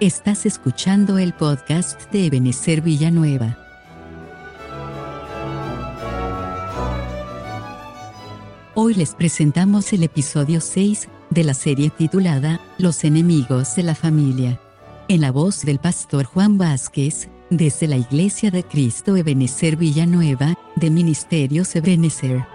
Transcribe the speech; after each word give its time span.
Estás 0.00 0.46
escuchando 0.46 1.18
el 1.18 1.32
podcast 1.32 2.08
de 2.12 2.26
Ebenezer 2.26 2.82
Villanueva. 2.82 3.58
Hoy 8.76 8.94
les 8.94 9.16
presentamos 9.16 9.92
el 9.92 10.04
episodio 10.04 10.60
6 10.60 11.08
de 11.30 11.42
la 11.42 11.52
serie 11.52 11.90
titulada 11.90 12.60
Los 12.78 13.02
enemigos 13.02 13.74
de 13.74 13.82
la 13.82 13.96
familia. 13.96 14.60
En 15.08 15.20
la 15.20 15.32
voz 15.32 15.62
del 15.62 15.80
pastor 15.80 16.26
Juan 16.26 16.58
Vázquez, 16.58 17.28
desde 17.50 17.88
la 17.88 17.96
Iglesia 17.96 18.52
de 18.52 18.62
Cristo 18.62 19.16
Ebenezer 19.16 19.74
Villanueva, 19.74 20.54
de 20.76 20.90
Ministerios 20.90 21.74
Ebenezer. 21.74 22.46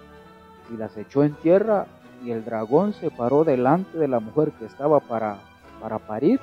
Y 0.72 0.76
las 0.76 0.96
echó 0.96 1.22
en 1.24 1.34
tierra, 1.34 1.86
y 2.22 2.30
el 2.30 2.44
dragón 2.44 2.94
se 2.94 3.10
paró 3.10 3.44
delante 3.44 3.98
de 3.98 4.08
la 4.08 4.20
mujer 4.20 4.52
que 4.52 4.64
estaba 4.64 5.00
para, 5.00 5.38
para 5.80 5.98
parir, 5.98 6.40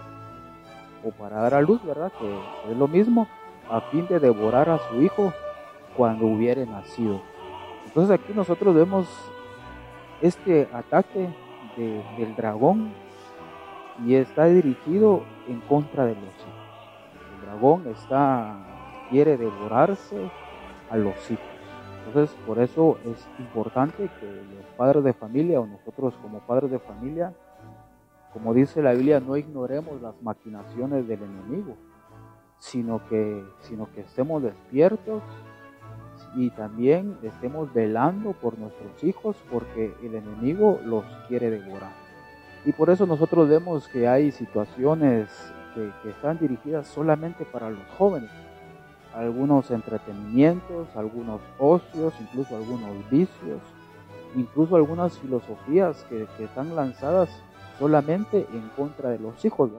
o 1.04 1.12
para 1.12 1.42
dar 1.42 1.56
a 1.56 1.62
luz, 1.62 1.84
¿verdad? 1.84 2.12
Que 2.20 2.72
es 2.72 2.78
lo 2.78 2.88
mismo 2.88 3.28
a 3.70 3.82
fin 3.82 4.08
de 4.08 4.20
devorar 4.20 4.70
a 4.70 4.80
su 4.90 5.02
hijo 5.02 5.34
cuando 5.96 6.26
hubiere 6.26 6.66
nacido. 6.66 7.22
Entonces 7.86 8.20
aquí 8.20 8.34
nosotros 8.34 8.76
vemos 8.76 9.08
este 10.22 10.70
ataque 10.74 11.30
del 11.76 12.36
dragón 12.36 12.94
y 14.06 14.16
está 14.16 14.46
dirigido 14.46 15.24
en 15.48 15.62
contra 15.62 16.06
de 16.06 16.16
los 16.16 16.24
hijos. 16.24 16.62
El 17.36 17.46
dragón 17.46 17.84
quiere 19.10 19.38
devorarse 19.38 20.32
a 20.90 20.98
los 20.98 21.16
hijos. 21.30 21.46
Entonces 22.08 22.36
por 22.46 22.60
eso 22.60 22.98
es 23.06 23.28
importante 23.40 24.10
que 24.20 24.26
los 24.26 24.66
padres 24.78 25.04
de 25.04 25.14
familia 25.14 25.60
o 25.60 25.68
nosotros 25.68 26.16
como 26.22 26.40
padres 26.40 26.72
de 26.72 26.80
familia, 26.80 27.34
como 28.34 28.54
dice 28.54 28.82
la 28.82 28.94
Biblia, 28.94 29.20
no 29.20 29.38
ignoremos 29.38 30.02
las 30.02 30.20
maquinaciones 30.22 31.08
del 31.08 31.22
enemigo 31.24 31.76
sino 32.62 33.04
que, 33.08 33.44
sino 33.62 33.92
que 33.92 34.02
estemos 34.02 34.44
despiertos 34.44 35.24
y 36.36 36.52
también 36.52 37.18
estemos 37.24 37.74
velando 37.74 38.34
por 38.34 38.58
nuestros 38.58 39.04
hijos 39.04 39.36
porque 39.52 39.94
el 40.04 40.16
enemigo 40.16 40.80
los 40.86 41.04
quiere 41.28 41.50
devorar. 41.50 42.01
Y 42.66 42.72
por 42.72 42.90
eso 42.90 43.06
nosotros 43.06 43.50
vemos 43.50 43.88
que 43.88 44.08
hay 44.08 44.32
situaciones 44.32 45.30
que, 45.74 45.92
están 46.10 46.38
dirigidas 46.38 46.88
solamente 46.88 47.46
para 47.46 47.70
los 47.70 47.84
jóvenes. 47.98 48.30
Algunos 49.14 49.72
entretenimientos, 49.72 50.88
algunos 50.96 51.42
ocios, 51.60 52.14
incluso 52.22 52.56
algunos 52.56 53.10
vicios, 53.10 53.62
incluso 54.36 54.76
algunas 54.76 55.18
filosofías 55.20 56.06
que, 56.10 56.28
que 56.38 56.46
están 56.46 56.76
lanzadas 56.76 57.30
solamente 57.80 58.48
en 58.54 58.70
contra 58.76 59.10
de 59.10 59.20
los 59.20 59.44
hijos 59.44 59.72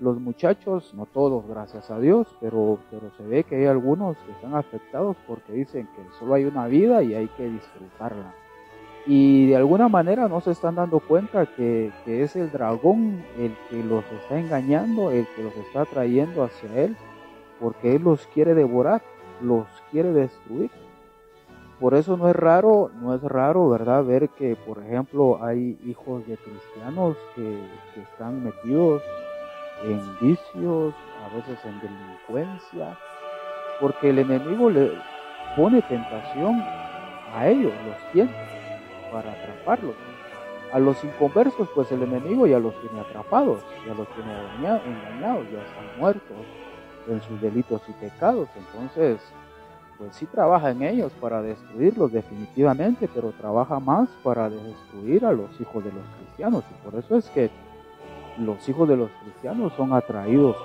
los 0.00 0.18
muchachos, 0.18 0.94
no 0.94 1.06
todos, 1.06 1.46
gracias 1.46 1.90
a 1.90 1.98
Dios, 1.98 2.26
pero, 2.40 2.78
pero 2.90 3.10
se 3.16 3.22
ve 3.22 3.44
que 3.44 3.56
hay 3.56 3.66
algunos 3.66 4.16
que 4.18 4.32
están 4.32 4.54
afectados 4.54 5.16
porque 5.26 5.52
dicen 5.52 5.86
que 5.94 6.18
solo 6.18 6.34
hay 6.34 6.46
una 6.46 6.66
vida 6.66 7.02
y 7.02 7.14
hay 7.14 7.28
que 7.28 7.48
disfrutarla. 7.48 8.34
Y 9.06 9.46
de 9.46 9.56
alguna 9.56 9.88
manera 9.88 10.28
no 10.28 10.40
se 10.40 10.50
están 10.50 10.74
dando 10.74 11.00
cuenta 11.00 11.46
que, 11.46 11.90
que 12.04 12.22
es 12.22 12.36
el 12.36 12.52
dragón 12.52 13.24
el 13.38 13.56
que 13.68 13.82
los 13.82 14.04
está 14.12 14.38
engañando, 14.38 15.10
el 15.10 15.26
que 15.34 15.42
los 15.42 15.56
está 15.56 15.84
trayendo 15.86 16.44
hacia 16.44 16.84
él, 16.84 16.96
porque 17.58 17.96
él 17.96 18.02
los 18.02 18.26
quiere 18.28 18.54
devorar, 18.54 19.02
los 19.40 19.66
quiere 19.90 20.12
destruir. 20.12 20.70
Por 21.80 21.94
eso 21.94 22.18
no 22.18 22.28
es 22.28 22.36
raro, 22.36 22.90
no 23.00 23.14
es 23.14 23.22
raro, 23.22 23.70
¿verdad? 23.70 24.04
Ver 24.04 24.28
que, 24.28 24.54
por 24.54 24.84
ejemplo, 24.84 25.42
hay 25.42 25.78
hijos 25.86 26.26
de 26.26 26.36
cristianos 26.36 27.16
que, 27.34 27.58
están 27.98 28.44
metidos 28.44 29.02
en 29.84 29.98
vicios, 30.20 30.94
a 31.24 31.34
veces 31.34 31.58
en 31.64 31.80
delincuencia, 31.80 32.98
porque 33.80 34.10
el 34.10 34.18
enemigo 34.18 34.68
le 34.68 34.92
pone 35.56 35.80
tentación 35.82 36.62
a 37.34 37.48
ellos, 37.48 37.72
los 37.86 38.12
tiene, 38.12 38.30
para 39.12 39.32
atraparlos. 39.32 39.94
A 40.72 40.78
los 40.78 41.02
inconversos, 41.02 41.68
pues 41.74 41.90
el 41.90 42.02
enemigo 42.02 42.46
ya 42.46 42.58
los 42.58 42.78
tiene 42.80 43.00
atrapados, 43.00 43.60
ya 43.86 43.94
los 43.94 44.08
tiene 44.14 44.32
engañados, 44.60 45.50
ya 45.50 45.62
están 45.62 45.98
muertos 45.98 46.36
en 47.08 47.20
sus 47.22 47.40
delitos 47.40 47.82
y 47.88 47.92
pecados. 47.92 48.48
Entonces, 48.56 49.20
pues 49.98 50.16
sí 50.16 50.26
trabaja 50.26 50.70
en 50.70 50.82
ellos 50.82 51.12
para 51.20 51.42
destruirlos 51.42 52.12
definitivamente, 52.12 53.08
pero 53.12 53.32
trabaja 53.32 53.80
más 53.80 54.08
para 54.22 54.48
destruir 54.48 55.26
a 55.26 55.32
los 55.32 55.60
hijos 55.60 55.84
de 55.84 55.92
los 55.92 56.04
cristianos. 56.18 56.64
Y 56.70 56.88
por 56.88 56.98
eso 56.98 57.16
es 57.16 57.28
que 57.30 57.50
los 58.38 58.66
hijos 58.68 58.88
de 58.88 58.96
los 58.96 59.10
cristianos 59.22 59.72
son 59.76 59.92
atraídos 59.92 60.56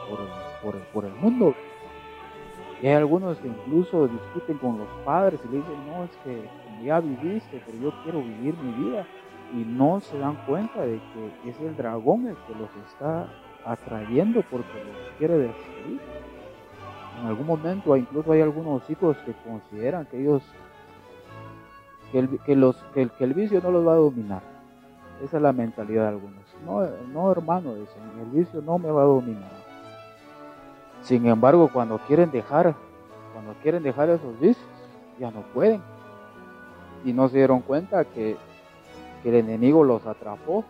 por 0.94 1.06
el, 1.06 1.14
mundo. 1.16 1.54
Y 2.82 2.88
hay 2.88 2.94
algunos 2.94 3.38
que 3.40 3.48
incluso 3.48 4.08
discuten 4.08 4.58
con 4.58 4.78
los 4.78 4.88
padres 5.04 5.40
y 5.44 5.52
le 5.52 5.58
dicen, 5.58 5.88
no, 5.88 6.04
es 6.04 6.12
que 6.24 6.48
ya 6.86 7.00
viviste, 7.00 7.62
pero 7.66 7.78
yo 7.80 8.04
quiero 8.04 8.20
vivir 8.20 8.56
mi 8.58 8.86
vida. 8.86 9.06
Y 9.54 9.58
no 9.58 10.00
se 10.00 10.18
dan 10.18 10.36
cuenta 10.48 10.82
de 10.82 11.00
que 11.44 11.50
es 11.50 11.60
el 11.60 11.76
dragón 11.78 12.28
el 12.28 12.36
que 12.36 12.56
los 12.56 12.70
está 12.88 13.28
atrayendo 13.66 14.44
porque 14.50 14.84
los 14.84 15.18
quiere 15.18 15.38
destruir. 15.38 16.02
En 17.20 17.28
algún 17.28 17.48
momento 17.48 17.96
incluso 17.96 18.32
hay 18.32 18.42
algunos 18.42 18.90
hijos 18.90 19.18
que 19.26 19.34
consideran 19.48 20.06
que 20.06 20.20
ellos, 20.20 20.44
que 22.12 22.20
el, 22.20 22.60
los, 22.60 22.76
que 22.94 23.10
el 23.20 23.34
vicio 23.34 23.62
no 23.62 23.72
los 23.72 23.88
va 23.88 23.94
a 23.94 23.98
dominar. 23.98 24.42
Esa 25.24 25.38
es 25.38 25.44
la 25.44 25.54
mentalidad 25.54 26.04
de 26.04 26.10
algunos. 26.10 26.44
No, 26.66 26.82
no 27.14 27.32
hermano, 27.32 27.76
dicen, 27.76 28.02
el 28.20 28.30
vicio 28.32 28.62
no 28.62 28.78
me 28.78 28.92
va 28.92 29.04
a 29.04 29.06
dominar. 29.06 29.52
Sin 31.02 31.26
embargo, 31.28 31.70
cuando 31.72 32.00
quieren 32.00 32.32
dejar, 32.32 32.76
cuando 33.32 33.54
quieren 33.62 33.84
dejar 33.84 34.10
esos 34.10 34.38
vicios, 34.40 34.68
ya 35.20 35.32
no 35.32 35.42
pueden. 35.54 35.95
Y 37.06 37.14
no 37.14 37.30
se 37.30 37.38
dieron 37.38 37.62
cuenta 37.62 38.04
que, 38.04 38.36
el 39.24 39.34
enemigo 39.34 39.84
los 39.84 40.06
atrapó, 40.06 40.64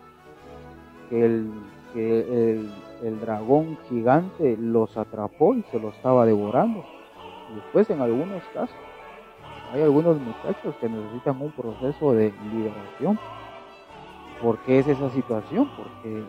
que, 1.10 1.26
el, 1.26 1.50
que 1.92 2.60
el, 3.02 3.20
dragón 3.20 3.76
gigante 3.90 4.56
los 4.56 4.96
atrapó 4.96 5.52
y 5.52 5.62
se 5.70 5.78
los 5.78 5.94
estaba 5.94 6.24
devorando. 6.24 6.82
Y 7.52 7.56
después 7.56 7.90
en 7.90 8.00
algunos 8.00 8.42
casos, 8.54 8.74
hay 9.74 9.82
algunos 9.82 10.18
muchachos 10.18 10.74
que 10.80 10.88
necesitan 10.88 11.42
un 11.42 11.52
proceso 11.52 12.12
de 12.14 12.32
liberación 12.50 13.18
¿Por 14.42 14.58
qué 14.58 14.80
es 14.80 14.86
esa 14.86 15.08
situación? 15.10 15.68
Porque, 15.76 16.24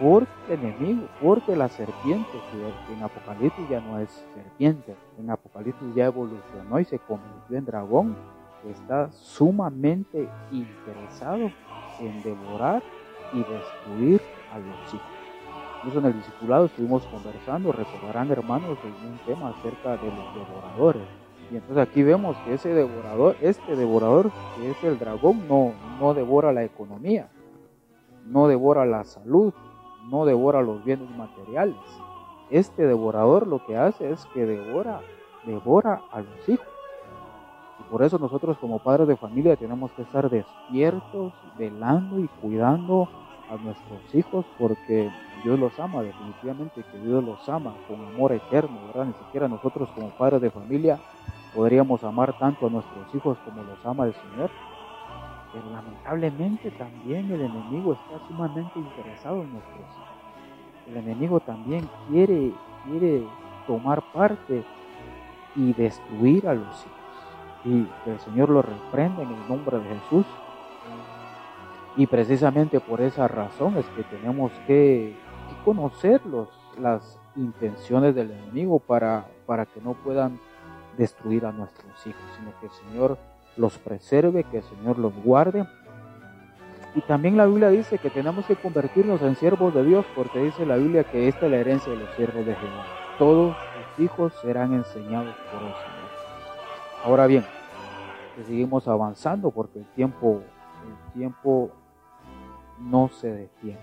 porque 0.00 0.54
enemigo, 0.54 1.06
porque 1.22 1.54
la 1.54 1.68
serpiente, 1.68 2.32
que 2.50 2.92
en 2.92 3.02
Apocalipsis 3.02 3.68
ya 3.68 3.80
no 3.80 4.00
es 4.00 4.26
serpiente, 4.34 4.96
en 5.18 5.30
Apocalipsis 5.30 5.94
ya 5.94 6.06
evolucionó 6.06 6.80
y 6.80 6.84
se 6.84 6.98
convirtió 6.98 7.56
en 7.56 7.64
dragón, 7.66 8.16
está 8.70 9.10
sumamente 9.12 10.28
interesado 10.50 11.50
en 12.00 12.22
devorar 12.22 12.82
y 13.32 13.38
destruir 13.38 14.20
a 14.52 14.58
los 14.58 14.94
hijos. 14.94 15.06
Incluso 15.78 15.98
en 15.98 16.04
el 16.06 16.14
discipulado 16.14 16.66
estuvimos 16.66 17.04
conversando, 17.06 17.72
recordarán 17.72 18.30
hermanos, 18.30 18.78
en 18.84 19.10
un 19.10 19.18
tema 19.26 19.50
acerca 19.50 19.96
de 19.96 20.08
los 20.08 20.34
devoradores 20.34 21.24
y 21.50 21.56
entonces 21.56 21.88
aquí 21.88 22.02
vemos 22.02 22.36
que 22.38 22.54
ese 22.54 22.70
devorador, 22.70 23.36
este 23.40 23.76
devorador, 23.76 24.30
que 24.56 24.70
es 24.70 24.84
el 24.84 24.98
dragón, 24.98 25.46
no, 25.48 25.72
no 26.00 26.14
devora 26.14 26.52
la 26.52 26.64
economía, 26.64 27.28
no 28.26 28.48
devora 28.48 28.86
la 28.86 29.04
salud, 29.04 29.52
no 30.10 30.24
devora 30.24 30.62
los 30.62 30.84
bienes 30.84 31.10
materiales. 31.16 31.76
Este 32.50 32.86
devorador 32.86 33.46
lo 33.46 33.64
que 33.66 33.76
hace 33.76 34.10
es 34.10 34.24
que 34.26 34.46
devora, 34.46 35.00
devora 35.44 36.02
a 36.10 36.20
los 36.20 36.48
hijos. 36.48 36.73
Por 37.90 38.02
eso 38.02 38.18
nosotros 38.18 38.58
como 38.58 38.78
padres 38.78 39.08
de 39.08 39.16
familia 39.16 39.56
tenemos 39.56 39.92
que 39.92 40.02
estar 40.02 40.28
despiertos, 40.28 41.32
velando 41.58 42.18
y 42.18 42.28
cuidando 42.40 43.08
a 43.50 43.56
nuestros 43.56 44.14
hijos 44.14 44.44
porque 44.58 45.10
Dios 45.44 45.58
los 45.58 45.78
ama, 45.78 46.02
definitivamente 46.02 46.82
que 46.90 46.98
Dios 46.98 47.22
los 47.22 47.46
ama 47.48 47.74
con 47.86 48.00
amor 48.06 48.32
eterno, 48.32 48.78
¿verdad? 48.86 49.06
Ni 49.06 49.12
siquiera 49.12 49.48
nosotros 49.48 49.88
como 49.94 50.08
padres 50.10 50.40
de 50.40 50.50
familia 50.50 50.98
podríamos 51.54 52.02
amar 52.02 52.36
tanto 52.38 52.66
a 52.66 52.70
nuestros 52.70 53.14
hijos 53.14 53.38
como 53.44 53.62
los 53.62 53.84
ama 53.84 54.06
el 54.06 54.14
Señor. 54.14 54.50
Pero 55.52 55.70
lamentablemente 55.70 56.70
también 56.72 57.30
el 57.30 57.42
enemigo 57.42 57.92
está 57.92 58.26
sumamente 58.26 58.78
interesado 58.78 59.42
en 59.42 59.52
nuestros 59.52 59.78
hijos. 59.78 60.88
El 60.88 60.96
enemigo 60.96 61.40
también 61.40 61.88
quiere, 62.08 62.52
quiere 62.84 63.24
tomar 63.66 64.02
parte 64.12 64.64
y 65.54 65.72
destruir 65.74 66.48
a 66.48 66.54
los 66.54 66.84
hijos. 66.84 67.03
Y 67.64 67.88
el 68.06 68.20
Señor 68.20 68.50
lo 68.50 68.62
reprende 68.62 69.22
en 69.22 69.30
el 69.30 69.48
nombre 69.48 69.78
de 69.78 69.84
Jesús. 69.84 70.26
Y 71.96 72.06
precisamente 72.06 72.80
por 72.80 73.00
esa 73.00 73.28
razón 73.28 73.76
es 73.76 73.86
que 73.96 74.02
tenemos 74.04 74.52
que, 74.66 75.16
conocer 75.64 76.20
las 76.78 77.18
intenciones 77.36 78.14
del 78.14 78.30
enemigo 78.32 78.78
para, 78.78 79.26
para 79.46 79.64
que 79.64 79.80
no 79.80 79.94
puedan 79.94 80.38
destruir 80.98 81.46
a 81.46 81.52
nuestros 81.52 82.06
hijos, 82.06 82.22
sino 82.36 82.52
que 82.60 82.66
el 82.66 82.72
Señor 82.72 83.18
los 83.56 83.78
preserve, 83.78 84.44
que 84.44 84.58
el 84.58 84.62
Señor 84.64 84.98
los 84.98 85.14
guarde. 85.22 85.66
Y 86.94 87.00
también 87.02 87.36
la 87.36 87.46
Biblia 87.46 87.68
dice 87.68 87.98
que 87.98 88.10
tenemos 88.10 88.46
que 88.46 88.56
convertirnos 88.56 89.20
en 89.22 89.36
siervos 89.36 89.74
de 89.74 89.84
Dios, 89.84 90.04
porque 90.14 90.38
dice 90.40 90.64
la 90.64 90.76
Biblia 90.76 91.04
que 91.04 91.28
esta 91.28 91.46
es 91.46 91.50
la 91.50 91.58
herencia 91.58 91.92
de 91.92 91.98
los 91.98 92.14
siervos 92.14 92.46
de 92.46 92.54
Jehová. 92.54 92.84
Todos 93.18 93.56
sus 93.96 94.04
hijos 94.04 94.32
serán 94.42 94.74
enseñados 94.74 95.34
por 95.50 95.60
Señor. 95.60 95.93
Ahora 97.04 97.26
bien, 97.26 97.44
seguimos 98.46 98.88
avanzando 98.88 99.50
porque 99.50 99.80
el 99.80 99.84
tiempo, 99.88 100.40
el 100.86 101.12
tiempo 101.12 101.70
no 102.80 103.10
se 103.10 103.30
detiene. 103.30 103.78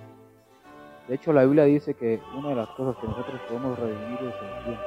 De 1.08 1.14
hecho, 1.14 1.32
la 1.32 1.44
Biblia 1.44 1.66
dice 1.66 1.94
que 1.94 2.20
una 2.36 2.50
de 2.50 2.56
las 2.56 2.70
cosas 2.70 3.00
que 3.00 3.06
nosotros 3.06 3.40
podemos 3.48 3.78
redimir 3.78 4.18
es 4.22 4.34
el 4.34 4.64
tiempo, 4.64 4.84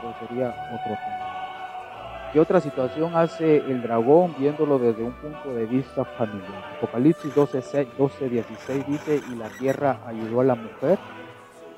pero 0.00 0.14
sería 0.18 0.48
otro 0.48 0.94
tema. 0.94 2.30
¿Qué 2.32 2.40
otra 2.40 2.60
situación 2.62 3.14
hace 3.14 3.58
el 3.58 3.82
dragón 3.82 4.34
viéndolo 4.38 4.78
desde 4.78 5.02
un 5.02 5.12
punto 5.12 5.54
de 5.54 5.66
vista 5.66 6.06
familiar? 6.06 6.76
Apocalipsis 6.78 7.34
12, 7.34 7.86
12, 7.98 8.28
16 8.30 8.86
dice, 8.86 9.20
y 9.30 9.34
la 9.34 9.50
tierra 9.50 10.00
ayudó 10.06 10.40
a 10.40 10.44
la 10.44 10.54
mujer, 10.54 10.98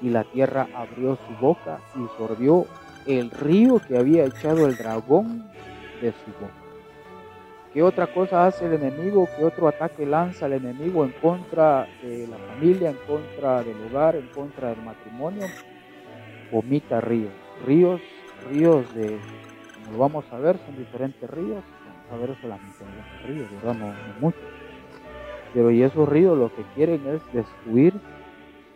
y 0.00 0.10
la 0.10 0.22
tierra 0.22 0.68
abrió 0.72 1.16
su 1.16 1.34
boca 1.40 1.80
y 1.96 2.06
sorbió 2.16 2.66
el 3.06 3.32
río 3.32 3.80
que 3.80 3.98
había 3.98 4.24
echado 4.24 4.66
el 4.66 4.76
dragón 4.76 5.50
¿Qué 7.72 7.82
otra 7.82 8.12
cosa 8.12 8.46
hace 8.46 8.66
el 8.66 8.72
enemigo? 8.74 9.28
¿Qué 9.36 9.44
otro 9.44 9.68
ataque 9.68 10.04
lanza 10.04 10.46
el 10.46 10.54
enemigo 10.54 11.04
en 11.04 11.12
contra 11.12 11.86
de 12.02 12.26
la 12.26 12.36
familia, 12.36 12.90
en 12.90 12.96
contra 13.06 13.62
del 13.62 13.76
hogar, 13.86 14.16
en 14.16 14.26
contra 14.28 14.70
del 14.70 14.82
matrimonio? 14.82 15.46
Vomita 16.50 17.00
ríos, 17.00 17.32
ríos, 17.64 18.00
ríos 18.50 18.92
de, 18.94 19.20
como 19.74 19.92
lo 19.92 19.98
vamos 19.98 20.24
a 20.32 20.38
ver, 20.38 20.58
son 20.66 20.76
diferentes 20.76 21.30
ríos, 21.30 21.62
vamos 21.86 22.12
a 22.12 22.16
ver 22.16 22.40
solamente 22.40 22.84
los 22.84 23.28
ríos, 23.28 23.50
¿verdad? 23.52 23.74
No, 23.74 23.86
no 23.86 24.20
muchos. 24.20 24.42
Pero 25.54 25.70
y 25.70 25.82
esos 25.82 26.08
ríos 26.08 26.36
lo 26.36 26.52
que 26.54 26.62
quieren 26.74 27.06
es 27.06 27.22
destruir 27.32 27.94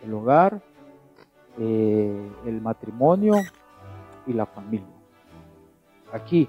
el 0.03 0.13
hogar, 0.13 0.61
eh, 1.59 2.31
el 2.45 2.61
matrimonio 2.61 3.33
y 4.25 4.33
la 4.33 4.45
familia. 4.45 4.87
Aquí 6.13 6.47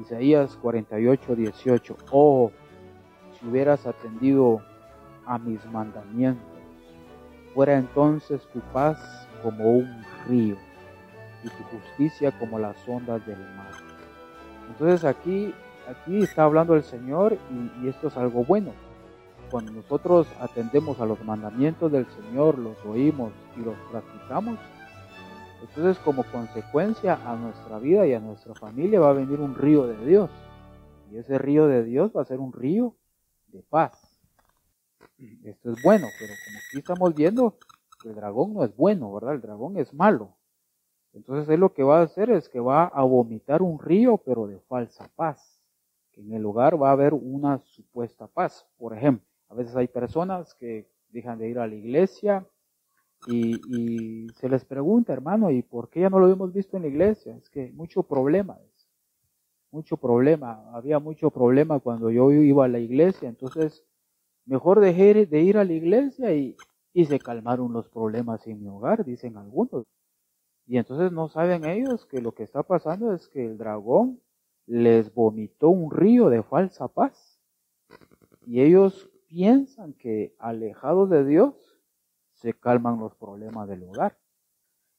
Isaías 0.00 0.56
48, 0.56 1.34
18. 1.34 1.96
Oh, 2.10 2.50
si 3.38 3.46
hubieras 3.46 3.86
atendido 3.86 4.60
a 5.26 5.38
mis 5.38 5.64
mandamientos, 5.66 6.44
fuera 7.54 7.76
entonces 7.76 8.40
tu 8.52 8.60
paz 8.72 9.28
como 9.42 9.64
un 9.70 10.04
río 10.26 10.56
y 11.42 11.48
tu 11.48 11.62
justicia 11.64 12.36
como 12.38 12.58
las 12.58 12.76
ondas 12.88 13.24
del 13.26 13.38
mar. 13.38 13.72
Entonces 14.68 15.04
aquí, 15.04 15.54
aquí 15.88 16.22
está 16.22 16.44
hablando 16.44 16.74
el 16.74 16.82
Señor 16.82 17.36
y, 17.50 17.84
y 17.84 17.88
esto 17.88 18.08
es 18.08 18.16
algo 18.16 18.44
bueno. 18.44 18.72
Cuando 19.50 19.72
nosotros 19.72 20.26
atendemos 20.40 21.00
a 21.00 21.06
los 21.06 21.24
mandamientos 21.24 21.90
del 21.90 22.06
Señor, 22.06 22.58
los 22.58 22.76
oímos 22.84 23.32
y 23.56 23.60
los 23.60 23.74
practicamos, 23.90 24.58
entonces, 25.60 25.98
como 26.04 26.24
consecuencia 26.24 27.14
a 27.28 27.36
nuestra 27.36 27.78
vida 27.78 28.06
y 28.06 28.14
a 28.14 28.20
nuestra 28.20 28.54
familia 28.54 29.00
va 29.00 29.10
a 29.10 29.14
venir 29.14 29.40
un 29.40 29.54
río 29.54 29.86
de 29.86 30.06
Dios. 30.06 30.30
Y 31.10 31.16
ese 31.16 31.38
río 31.38 31.66
de 31.66 31.84
Dios 31.84 32.12
va 32.16 32.22
a 32.22 32.26
ser 32.26 32.38
un 32.38 32.52
río 32.52 32.94
de 33.48 33.62
paz. 33.62 34.20
Esto 35.44 35.72
es 35.72 35.82
bueno, 35.82 36.06
pero 36.18 36.32
como 36.44 36.58
aquí 36.58 36.78
estamos 36.78 37.14
viendo, 37.14 37.58
el 38.04 38.14
dragón 38.14 38.54
no 38.54 38.64
es 38.64 38.76
bueno, 38.76 39.12
¿verdad? 39.12 39.34
El 39.34 39.40
dragón 39.40 39.76
es 39.76 39.92
malo. 39.92 40.36
Entonces 41.12 41.48
él 41.48 41.60
lo 41.60 41.72
que 41.72 41.82
va 41.82 42.00
a 42.00 42.02
hacer 42.02 42.30
es 42.30 42.48
que 42.48 42.60
va 42.60 42.84
a 42.84 43.02
vomitar 43.02 43.62
un 43.62 43.80
río, 43.80 44.18
pero 44.18 44.46
de 44.46 44.60
falsa 44.60 45.10
paz. 45.16 45.60
Que 46.12 46.20
en 46.20 46.32
el 46.34 46.42
lugar 46.42 46.80
va 46.80 46.90
a 46.90 46.92
haber 46.92 47.14
una 47.14 47.58
supuesta 47.64 48.28
paz. 48.28 48.66
Por 48.78 48.96
ejemplo, 48.96 49.26
a 49.48 49.54
veces 49.54 49.74
hay 49.74 49.88
personas 49.88 50.54
que 50.54 50.88
dejan 51.08 51.38
de 51.38 51.48
ir 51.48 51.58
a 51.58 51.66
la 51.66 51.74
iglesia, 51.74 52.46
y, 53.26 54.28
se 54.36 54.48
les 54.48 54.64
pregunta, 54.64 55.12
hermano, 55.12 55.50
¿y 55.50 55.62
por 55.62 55.90
qué 55.90 56.00
ya 56.00 56.10
no 56.10 56.18
lo 56.18 56.30
hemos 56.30 56.52
visto 56.52 56.76
en 56.76 56.84
la 56.84 56.88
iglesia? 56.88 57.36
Es 57.36 57.50
que 57.50 57.72
mucho 57.72 58.02
problema, 58.02 58.58
mucho 59.70 59.96
problema, 59.96 60.70
había 60.72 60.98
mucho 60.98 61.30
problema 61.30 61.80
cuando 61.80 62.10
yo 62.10 62.30
iba 62.30 62.64
a 62.64 62.68
la 62.68 62.78
iglesia, 62.78 63.28
entonces 63.28 63.84
mejor 64.46 64.80
dejé 64.80 65.26
de 65.26 65.40
ir 65.42 65.58
a 65.58 65.64
la 65.64 65.72
iglesia 65.72 66.34
y, 66.34 66.56
y 66.92 67.04
se 67.06 67.18
calmaron 67.18 67.72
los 67.72 67.88
problemas 67.88 68.46
en 68.46 68.62
mi 68.62 68.68
hogar, 68.68 69.04
dicen 69.04 69.36
algunos. 69.36 69.84
Y 70.66 70.78
entonces 70.78 71.12
no 71.12 71.28
saben 71.28 71.64
ellos 71.64 72.06
que 72.06 72.20
lo 72.20 72.32
que 72.32 72.42
está 72.44 72.62
pasando 72.62 73.14
es 73.14 73.28
que 73.28 73.44
el 73.44 73.58
dragón 73.58 74.20
les 74.66 75.12
vomitó 75.12 75.70
un 75.70 75.90
río 75.90 76.28
de 76.28 76.42
falsa 76.42 76.88
paz. 76.88 77.40
Y 78.46 78.60
ellos 78.60 79.10
piensan 79.26 79.94
que 79.94 80.34
alejados 80.38 81.08
de 81.10 81.24
Dios 81.24 81.67
se 82.38 82.54
calman 82.54 82.98
los 82.98 83.14
problemas 83.14 83.68
del 83.68 83.82
hogar. 83.84 84.16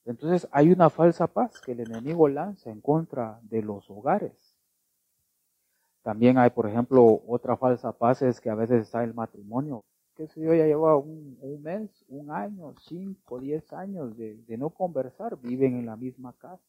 Entonces 0.05 0.47
hay 0.51 0.71
una 0.71 0.89
falsa 0.89 1.27
paz 1.27 1.59
que 1.61 1.71
el 1.71 1.81
enemigo 1.81 2.27
lanza 2.27 2.69
en 2.69 2.81
contra 2.81 3.39
de 3.43 3.61
los 3.61 3.89
hogares. 3.89 4.55
También 6.01 6.37
hay, 6.37 6.49
por 6.49 6.67
ejemplo, 6.67 7.21
otra 7.27 7.55
falsa 7.57 7.91
paz 7.91 8.21
es 8.21 8.41
que 8.41 8.49
a 8.49 8.55
veces 8.55 8.83
está 8.83 9.03
el 9.03 9.13
matrimonio. 9.13 9.83
Que 10.15 10.27
si 10.27 10.41
yo 10.41 10.53
ya 10.53 10.65
lleva 10.65 10.97
un, 10.97 11.37
mes, 11.61 12.05
un 12.09 12.31
año, 12.31 12.73
cinco, 12.81 13.39
diez 13.39 13.71
años 13.71 14.17
de, 14.17 14.35
de 14.43 14.57
no 14.57 14.69
conversar, 14.69 15.37
viven 15.37 15.77
en 15.77 15.85
la 15.85 15.95
misma 15.95 16.33
casa, 16.33 16.63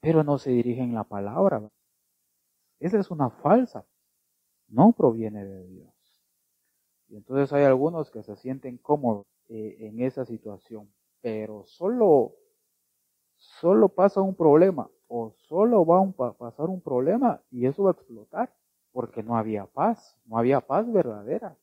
pero 0.00 0.22
no 0.22 0.38
se 0.38 0.50
dirigen 0.50 0.94
la 0.94 1.04
palabra. 1.04 1.68
Esa 2.78 2.98
es 2.98 3.10
una 3.10 3.30
falsa, 3.30 3.84
no 4.68 4.92
proviene 4.92 5.44
de 5.44 5.66
Dios. 5.66 6.22
Y 7.08 7.16
entonces 7.16 7.52
hay 7.52 7.64
algunos 7.64 8.10
que 8.10 8.22
se 8.22 8.36
sienten 8.36 8.76
cómodos 8.78 9.26
eh, 9.48 9.76
en 9.80 10.00
esa 10.00 10.24
situación. 10.24 10.88
Pero 11.20 11.64
solo, 11.66 12.34
solo 13.36 13.88
pasa 13.88 14.20
un 14.20 14.34
problema 14.34 14.88
o 15.08 15.32
solo 15.48 15.84
va 15.84 16.00
a 16.00 16.32
pasar 16.32 16.68
un 16.68 16.80
problema 16.80 17.40
y 17.50 17.66
eso 17.66 17.84
va 17.84 17.90
a 17.90 17.92
explotar 17.92 18.52
porque 18.92 19.22
no 19.22 19.36
había 19.36 19.66
paz, 19.66 20.16
no 20.24 20.38
había 20.38 20.60
paz 20.60 20.90
verdadera. 20.90 21.56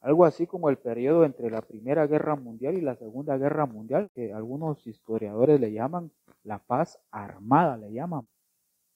Algo 0.00 0.24
así 0.24 0.46
como 0.46 0.70
el 0.70 0.78
periodo 0.78 1.24
entre 1.24 1.50
la 1.50 1.60
Primera 1.60 2.06
Guerra 2.06 2.34
Mundial 2.36 2.78
y 2.78 2.80
la 2.80 2.96
Segunda 2.96 3.36
Guerra 3.36 3.66
Mundial, 3.66 4.08
que 4.14 4.32
algunos 4.32 4.86
historiadores 4.86 5.60
le 5.60 5.72
llaman 5.72 6.10
la 6.42 6.58
paz 6.58 6.98
armada, 7.10 7.76
le 7.76 7.92
llaman, 7.92 8.26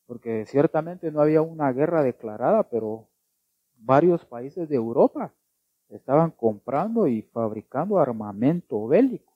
porque 0.07 0.47
ciertamente 0.47 1.11
no 1.11 1.21
había 1.21 1.43
una 1.43 1.73
guerra 1.73 2.03
declarada, 2.03 2.63
pero 2.71 3.09
varios 3.77 4.25
países 4.25 4.69
de 4.69 4.77
Europa 4.77 5.35
estaban 5.89 6.31
comprando 6.31 7.07
y 7.07 7.23
fabricando 7.23 7.99
armamento 7.99 8.87
bélico, 8.87 9.33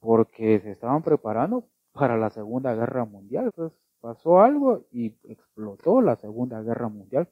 porque 0.00 0.60
se 0.60 0.72
estaban 0.72 1.02
preparando 1.02 1.64
para 1.92 2.16
la 2.16 2.30
Segunda 2.30 2.74
Guerra 2.74 3.04
Mundial. 3.04 3.46
Entonces 3.46 3.78
pasó 4.00 4.40
algo 4.40 4.84
y 4.90 5.14
explotó 5.24 6.00
la 6.00 6.16
Segunda 6.16 6.62
Guerra 6.62 6.88
Mundial. 6.88 7.28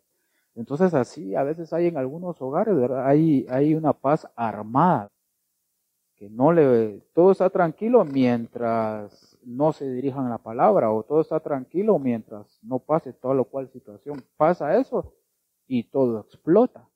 Entonces 0.55 0.95
así 0.95 1.35
a 1.35 1.43
veces 1.43 1.73
hay 1.73 1.87
en 1.87 1.97
algunos 1.97 2.41
hogares, 2.43 2.77
¿verdad? 2.77 3.07
Hay, 3.07 3.47
hay 3.49 3.75
una 3.75 3.93
paz 3.93 4.29
armada, 4.37 5.09
que 6.17 6.29
no 6.29 6.53
le, 6.53 7.01
todo 7.15 7.33
está 7.33 7.49
tranquilo 7.49 8.05
mientras 8.05 9.39
no 9.43 9.73
se 9.73 9.91
dirijan 9.91 10.29
la 10.29 10.37
palabra, 10.37 10.93
o 10.93 11.03
todo 11.03 11.23
está 11.23 11.41
tranquilo 11.41 11.99
mientras 11.99 12.59
no 12.63 12.79
pase 12.79 13.15
toda 13.15 13.35
lo 13.35 13.45
cual 13.47 13.71
situación. 13.71 14.23
Pasa 14.37 14.77
eso 14.77 15.15
y 15.67 15.85
todo 15.85 16.21
explota. 16.21 16.90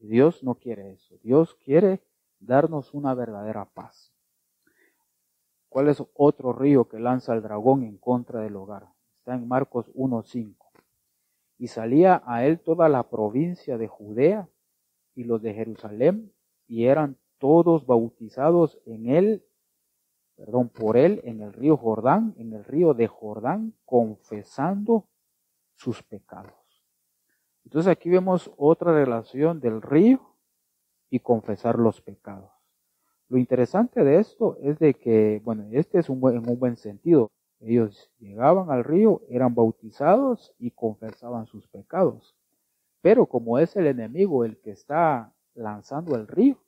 Dios 0.00 0.42
no 0.42 0.56
quiere 0.56 0.92
eso. 0.92 1.16
Dios 1.22 1.54
quiere 1.56 2.00
darnos 2.38 2.94
una 2.94 3.14
verdadera 3.14 3.66
paz. 3.66 4.12
¿Cuál 5.68 5.88
es 5.88 6.02
otro 6.14 6.52
río 6.52 6.88
que 6.88 6.98
lanza 6.98 7.32
el 7.34 7.42
dragón 7.42 7.84
en 7.84 7.96
contra 7.98 8.40
del 8.40 8.56
hogar? 8.56 8.88
Está 9.18 9.34
en 9.34 9.46
Marcos 9.46 9.90
1.5. 9.94 10.56
Y 11.58 11.68
salía 11.68 12.22
a 12.26 12.44
él 12.44 12.58
toda 12.60 12.88
la 12.88 13.08
provincia 13.08 13.78
de 13.78 13.86
Judea 13.86 14.48
y 15.14 15.24
los 15.24 15.42
de 15.42 15.54
Jerusalén, 15.54 16.32
y 16.66 16.86
eran 16.86 17.18
todos 17.38 17.86
bautizados 17.86 18.80
en 18.86 19.08
él, 19.08 19.44
perdón, 20.36 20.70
por 20.70 20.96
él 20.96 21.20
en 21.24 21.40
el 21.40 21.52
río 21.52 21.76
Jordán, 21.76 22.34
en 22.38 22.52
el 22.52 22.64
río 22.64 22.94
de 22.94 23.06
Jordán, 23.06 23.74
confesando 23.84 25.06
sus 25.74 26.02
pecados. 26.02 26.59
Entonces 27.70 27.92
aquí 27.92 28.10
vemos 28.10 28.50
otra 28.56 28.92
relación 28.92 29.60
del 29.60 29.80
río 29.80 30.18
y 31.08 31.20
confesar 31.20 31.78
los 31.78 32.00
pecados. 32.00 32.50
Lo 33.28 33.38
interesante 33.38 34.02
de 34.02 34.18
esto 34.18 34.58
es 34.60 34.80
de 34.80 34.94
que, 34.94 35.40
bueno, 35.44 35.68
este 35.70 36.00
es 36.00 36.08
un 36.08 36.18
buen, 36.18 36.38
en 36.38 36.50
un 36.50 36.58
buen 36.58 36.76
sentido. 36.76 37.30
Ellos 37.60 38.10
llegaban 38.18 38.72
al 38.72 38.82
río, 38.82 39.22
eran 39.28 39.54
bautizados 39.54 40.52
y 40.58 40.72
confesaban 40.72 41.46
sus 41.46 41.68
pecados. 41.68 42.34
Pero 43.02 43.26
como 43.26 43.56
es 43.60 43.76
el 43.76 43.86
enemigo 43.86 44.44
el 44.44 44.58
que 44.58 44.72
está 44.72 45.32
lanzando 45.54 46.16
el 46.16 46.26
río, 46.26 46.58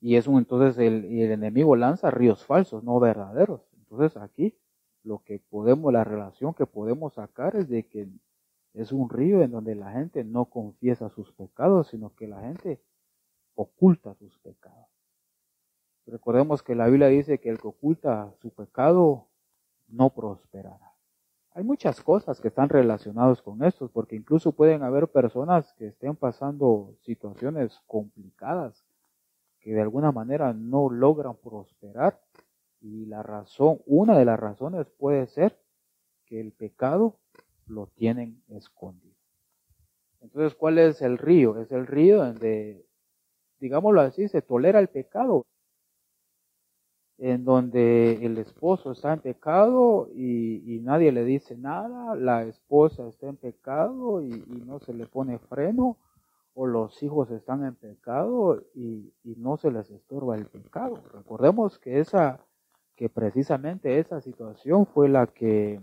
y 0.00 0.14
es 0.14 0.28
un, 0.28 0.38
entonces 0.38 0.78
el, 0.78 1.06
el 1.06 1.32
enemigo 1.32 1.74
lanza 1.74 2.12
ríos 2.12 2.44
falsos, 2.44 2.84
no 2.84 3.00
verdaderos. 3.00 3.62
Entonces 3.78 4.16
aquí 4.16 4.56
lo 5.02 5.24
que 5.24 5.40
podemos, 5.50 5.92
la 5.92 6.04
relación 6.04 6.54
que 6.54 6.66
podemos 6.66 7.14
sacar 7.14 7.56
es 7.56 7.68
de 7.68 7.84
que 7.84 8.06
es 8.82 8.92
un 8.92 9.08
río 9.10 9.42
en 9.42 9.50
donde 9.50 9.74
la 9.74 9.90
gente 9.90 10.24
no 10.24 10.44
confiesa 10.46 11.08
sus 11.08 11.32
pecados, 11.32 11.88
sino 11.88 12.14
que 12.14 12.28
la 12.28 12.40
gente 12.40 12.80
oculta 13.54 14.14
sus 14.14 14.38
pecados. 14.38 14.86
Recordemos 16.06 16.62
que 16.62 16.74
la 16.74 16.86
Biblia 16.86 17.08
dice 17.08 17.38
que 17.38 17.50
el 17.50 17.60
que 17.60 17.68
oculta 17.68 18.32
su 18.40 18.50
pecado 18.50 19.26
no 19.88 20.10
prosperará. 20.10 20.94
Hay 21.52 21.64
muchas 21.64 22.00
cosas 22.00 22.40
que 22.40 22.48
están 22.48 22.68
relacionadas 22.68 23.42
con 23.42 23.64
esto, 23.64 23.88
porque 23.88 24.14
incluso 24.14 24.52
pueden 24.52 24.84
haber 24.84 25.08
personas 25.08 25.72
que 25.74 25.88
estén 25.88 26.14
pasando 26.14 26.94
situaciones 27.02 27.80
complicadas, 27.86 28.84
que 29.60 29.72
de 29.72 29.80
alguna 29.80 30.12
manera 30.12 30.52
no 30.52 30.88
logran 30.88 31.34
prosperar, 31.36 32.20
y 32.80 33.06
la 33.06 33.24
razón, 33.24 33.80
una 33.86 34.16
de 34.16 34.24
las 34.24 34.38
razones 34.38 34.88
puede 34.88 35.26
ser 35.26 35.58
que 36.26 36.40
el 36.40 36.52
pecado 36.52 37.18
lo 37.68 37.86
tienen 37.86 38.42
escondido. 38.48 39.16
Entonces, 40.20 40.54
¿cuál 40.54 40.78
es 40.78 41.00
el 41.02 41.18
río? 41.18 41.60
Es 41.60 41.70
el 41.72 41.86
río 41.86 42.18
donde, 42.18 42.84
digámoslo 43.60 44.00
así, 44.00 44.28
se 44.28 44.42
tolera 44.42 44.80
el 44.80 44.88
pecado, 44.88 45.46
en 47.18 47.44
donde 47.44 48.24
el 48.24 48.38
esposo 48.38 48.92
está 48.92 49.12
en 49.12 49.20
pecado 49.20 50.08
y, 50.14 50.80
nadie 50.82 51.12
le 51.12 51.24
dice 51.24 51.56
nada, 51.56 52.14
la 52.14 52.44
esposa 52.44 53.08
está 53.08 53.28
en 53.28 53.36
pecado 53.36 54.22
y, 54.22 54.30
no 54.66 54.78
se 54.80 54.94
le 54.94 55.06
pone 55.06 55.38
freno, 55.38 55.96
o 56.54 56.66
los 56.66 57.02
hijos 57.04 57.30
están 57.30 57.64
en 57.64 57.76
pecado 57.76 58.64
y, 58.74 59.12
y 59.22 59.36
no 59.36 59.56
se 59.56 59.70
les 59.70 59.90
estorba 59.90 60.36
el 60.36 60.46
pecado. 60.46 61.00
Recordemos 61.12 61.78
que 61.78 62.00
esa, 62.00 62.40
que 62.96 63.08
precisamente 63.08 64.00
esa 64.00 64.20
situación 64.20 64.84
fue 64.86 65.08
la 65.08 65.28
que 65.28 65.80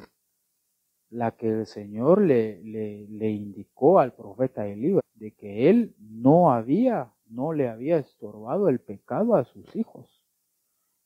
la 1.10 1.32
que 1.32 1.48
el 1.48 1.66
Señor 1.66 2.22
le, 2.22 2.62
le, 2.64 3.30
indicó 3.30 4.00
al 4.00 4.14
profeta 4.14 4.68
Elías, 4.68 5.02
de 5.14 5.32
que 5.32 5.70
él 5.70 5.96
no 6.00 6.52
había, 6.52 7.14
no 7.28 7.54
le 7.54 7.70
había 7.70 7.98
estorbado 7.98 8.70
el 8.70 8.80
pecado 8.80 9.36
a 9.36 9.46
sus 9.46 9.76
hijos. 9.76 10.24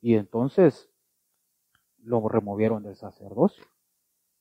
Y 0.02 0.16
entonces 0.16 0.90
lo 2.04 2.28
removieron 2.28 2.84
del 2.84 2.96
sacerdocio. 2.96 3.64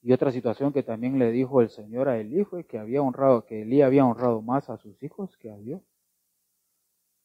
Y 0.01 0.13
otra 0.13 0.31
situación 0.31 0.73
que 0.73 0.83
también 0.83 1.19
le 1.19 1.33
dijo 1.33 1.61
el 1.61 1.71
Señor 1.71 2.09
a 2.09 2.19
Elí 2.19 2.45
fue 2.45 2.65
que 2.65 2.79
había 2.79 3.03
honrado, 3.03 3.45
que 3.45 3.63
Elí 3.63 3.83
había 3.83 4.07
honrado 4.07 4.41
más 4.41 4.71
a 4.71 4.79
sus 4.79 5.03
hijos 5.03 5.37
que 5.37 5.51
a 5.51 5.57
Dios. 5.57 5.83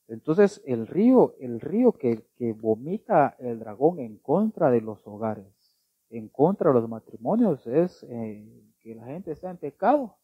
Entonces 0.07 0.61
el 0.65 0.87
río, 0.87 1.35
el 1.39 1.61
río 1.61 1.93
que, 1.93 2.25
que 2.35 2.51
vomita 2.51 3.35
el 3.39 3.59
dragón 3.59 3.99
en 3.99 4.17
contra 4.17 4.69
de 4.69 4.81
los 4.81 5.05
hogares, 5.07 5.62
en 6.09 6.27
contra 6.29 6.69
de 6.71 6.79
los 6.79 6.89
matrimonios 6.89 7.65
es 7.67 8.03
eh, 8.09 8.73
que 8.79 8.95
la 8.95 9.05
gente 9.05 9.31
está 9.31 9.49
en 9.49 9.57
pecado 9.57 10.17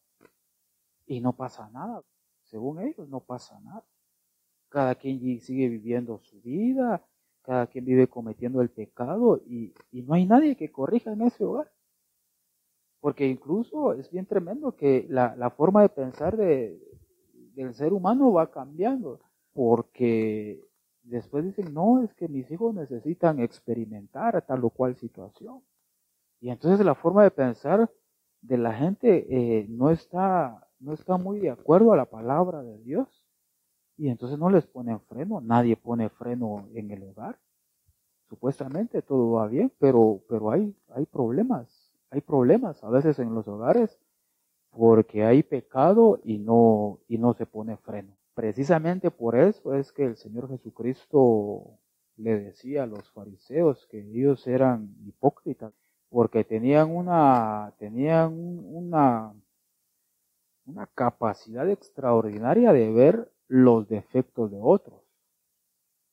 y 1.06 1.20
no 1.20 1.32
pasa 1.32 1.68
nada. 1.70 2.02
Según 2.44 2.80
ellos, 2.80 3.08
no 3.08 3.20
pasa 3.20 3.58
nada. 3.60 3.84
Cada 4.68 4.94
quien 4.94 5.40
sigue 5.40 5.68
viviendo 5.68 6.18
su 6.18 6.40
vida, 6.40 7.04
cada 7.42 7.66
quien 7.66 7.84
vive 7.84 8.06
cometiendo 8.08 8.60
el 8.60 8.70
pecado 8.70 9.40
y, 9.46 9.74
no 9.92 10.14
hay 10.14 10.26
nadie 10.26 10.56
que 10.56 10.70
corrija 10.70 11.12
en 11.12 11.22
ese 11.22 11.44
hogar. 11.44 11.72
Porque 13.00 13.26
incluso 13.26 13.94
es 13.94 14.10
bien 14.10 14.26
tremendo 14.26 14.76
que 14.76 15.06
la, 15.08 15.50
forma 15.50 15.82
de 15.82 15.88
pensar 15.88 16.36
de, 16.36 16.78
del 17.54 17.74
ser 17.74 17.92
humano 17.92 18.32
va 18.32 18.50
cambiando. 18.50 19.20
Porque 19.52 20.64
después 21.02 21.44
dicen, 21.44 21.74
no, 21.74 22.02
es 22.04 22.14
que 22.14 22.28
mis 22.28 22.50
hijos 22.50 22.74
necesitan 22.74 23.40
experimentar 23.40 24.44
tal 24.46 24.64
o 24.64 24.70
cual 24.70 24.96
situación. 24.96 25.62
Y 26.40 26.50
entonces 26.50 26.84
la 26.84 26.94
forma 26.94 27.22
de 27.22 27.30
pensar 27.30 27.90
de 28.40 28.58
la 28.58 28.72
gente 28.72 29.26
eh, 29.28 29.66
no, 29.68 29.90
está, 29.90 30.66
no 30.78 30.94
está 30.94 31.18
muy 31.18 31.38
de 31.38 31.50
acuerdo 31.50 31.92
a 31.92 31.96
la 31.96 32.06
palabra 32.06 32.62
de 32.62 32.78
Dios. 32.78 33.24
Y 33.96 34.08
entonces 34.08 34.38
no 34.38 34.48
les 34.48 34.66
ponen 34.66 35.00
freno, 35.00 35.42
nadie 35.42 35.76
pone 35.76 36.08
freno 36.08 36.66
en 36.74 36.90
el 36.90 37.02
hogar. 37.02 37.38
Supuestamente 38.30 39.02
todo 39.02 39.32
va 39.32 39.46
bien, 39.46 39.70
pero, 39.78 40.22
pero 40.28 40.50
hay, 40.50 40.74
hay 40.88 41.04
problemas, 41.04 41.92
hay 42.10 42.22
problemas 42.22 42.82
a 42.82 42.88
veces 42.88 43.18
en 43.18 43.34
los 43.34 43.46
hogares 43.46 43.98
porque 44.70 45.24
hay 45.24 45.42
pecado 45.42 46.20
y 46.24 46.38
no, 46.38 47.00
y 47.08 47.18
no 47.18 47.34
se 47.34 47.44
pone 47.44 47.76
freno. 47.76 48.16
Precisamente 48.34 49.10
por 49.10 49.36
eso 49.36 49.74
es 49.74 49.92
que 49.92 50.04
el 50.04 50.16
Señor 50.16 50.48
Jesucristo 50.48 51.78
le 52.16 52.38
decía 52.38 52.84
a 52.84 52.86
los 52.86 53.10
fariseos 53.10 53.86
que 53.88 53.98
ellos 54.00 54.46
eran 54.46 54.94
hipócritas 55.04 55.74
porque 56.10 56.44
tenían 56.44 56.94
una, 56.94 57.72
tenían 57.78 58.32
una, 58.66 59.32
una 60.66 60.86
capacidad 60.88 61.68
extraordinaria 61.70 62.72
de 62.72 62.92
ver 62.92 63.32
los 63.46 63.88
defectos 63.88 64.50
de 64.50 64.58
otros, 64.60 65.00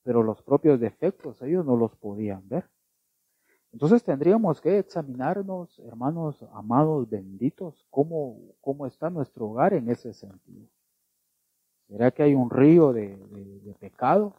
pero 0.04 0.24
los 0.24 0.42
propios 0.44 0.80
defectos 0.80 1.42
ellos 1.42 1.66
no 1.66 1.76
los 1.76 1.96
podían 1.96 2.48
ver. 2.48 2.70
Entonces 3.74 4.04
tendríamos 4.04 4.62
que 4.62 4.80
examinarnos, 4.80 5.80
hermanos 5.80 6.44
amados, 6.54 7.10
benditos, 7.10 7.86
cómo, 7.90 8.40
cómo 8.62 8.86
está 8.86 9.10
nuestro 9.10 9.48
hogar 9.48 9.74
en 9.74 9.90
ese 9.90 10.14
sentido. 10.14 10.68
¿Será 11.88 12.12
que 12.12 12.24
hay 12.24 12.36
un 12.36 12.50
río 12.50 12.94
de, 12.94 13.16
de 13.18 13.74
pecado? 13.76 14.36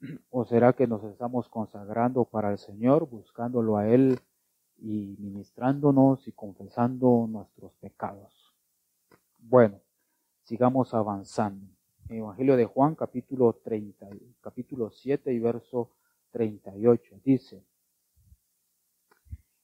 ¿O 0.30 0.44
será 0.44 0.72
que 0.72 0.86
nos 0.86 1.04
estamos 1.04 1.48
consagrando 1.48 2.24
para 2.24 2.50
el 2.50 2.58
Señor, 2.58 3.08
buscándolo 3.08 3.76
a 3.76 3.88
Él 3.88 4.18
y 4.78 5.16
ministrándonos 5.18 6.26
y 6.26 6.32
confesando 6.32 7.26
nuestros 7.28 7.72
pecados? 7.74 8.54
Bueno, 9.38 9.80
sigamos 10.42 10.94
avanzando. 10.94 11.66
Evangelio 12.08 12.56
de 12.56 12.64
Juan, 12.64 12.96
capítulo 12.96 13.52
30, 13.52 14.08
capítulo 14.40 14.90
7 14.90 15.32
y 15.32 15.38
verso 15.38 15.90
38, 16.32 17.20
dice, 17.22 17.62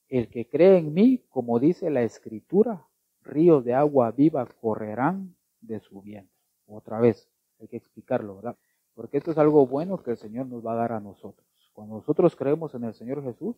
El 0.08 0.28
que 0.28 0.48
cree 0.48 0.78
en 0.78 0.94
mí, 0.94 1.24
como 1.28 1.58
dice 1.58 1.90
la 1.90 2.02
Escritura, 2.02 2.86
ríos 3.22 3.64
de 3.64 3.74
agua 3.74 4.12
viva 4.12 4.46
correrán 4.46 5.34
de 5.60 5.80
su 5.80 6.00
vientre. 6.02 6.32
Otra 6.66 7.00
vez, 7.00 7.28
hay 7.58 7.66
que 7.66 7.76
explicarlo, 7.78 8.36
¿verdad? 8.36 8.56
Porque 8.96 9.18
esto 9.18 9.30
es 9.30 9.38
algo 9.38 9.66
bueno 9.66 10.02
que 10.02 10.12
el 10.12 10.16
Señor 10.16 10.46
nos 10.46 10.66
va 10.66 10.72
a 10.72 10.76
dar 10.76 10.92
a 10.92 11.00
nosotros. 11.00 11.46
Cuando 11.74 11.96
nosotros 11.96 12.34
creemos 12.34 12.74
en 12.74 12.84
el 12.84 12.94
Señor 12.94 13.22
Jesús, 13.22 13.54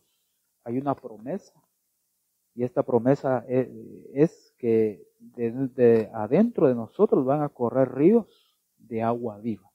hay 0.65 0.77
una 0.77 0.93
promesa. 0.93 1.53
Y 2.53 2.63
esta 2.63 2.83
promesa 2.83 3.45
e, 3.47 3.71
es, 4.13 4.53
que 4.57 5.07
desde 5.17 6.11
adentro 6.13 6.67
de 6.67 6.75
nosotros 6.75 7.25
van 7.25 7.41
a 7.41 7.47
correr 7.47 7.89
ríos 7.95 8.53
de 8.77 9.01
agua 9.01 9.39
viva. 9.39 9.71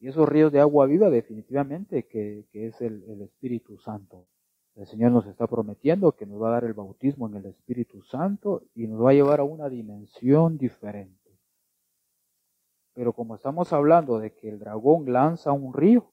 Y 0.00 0.08
esos 0.08 0.28
ríos 0.28 0.50
de 0.50 0.58
agua 0.58 0.86
viva 0.86 1.10
definitivamente 1.10 2.08
que, 2.08 2.44
es 2.52 2.80
el, 2.80 3.04
el 3.04 3.22
Espíritu 3.22 3.78
Santo. 3.78 4.26
El 4.74 4.88
Señor 4.88 5.12
nos 5.12 5.26
está 5.26 5.46
prometiendo 5.46 6.12
que 6.12 6.26
nos 6.26 6.42
va 6.42 6.48
a 6.48 6.52
dar 6.52 6.64
el 6.64 6.74
bautismo 6.74 7.28
en 7.28 7.36
el 7.36 7.46
Espíritu 7.46 8.02
Santo 8.02 8.64
y 8.74 8.88
nos 8.88 9.00
va 9.00 9.10
a 9.10 9.14
llevar 9.14 9.38
a 9.38 9.44
una 9.44 9.68
dimensión 9.68 10.58
diferente. 10.58 11.25
Pero 12.96 13.12
como 13.12 13.34
estamos 13.34 13.74
hablando 13.74 14.18
de 14.18 14.32
que 14.32 14.48
el 14.48 14.58
dragón 14.58 15.12
lanza 15.12 15.52
un 15.52 15.74
río, 15.74 16.10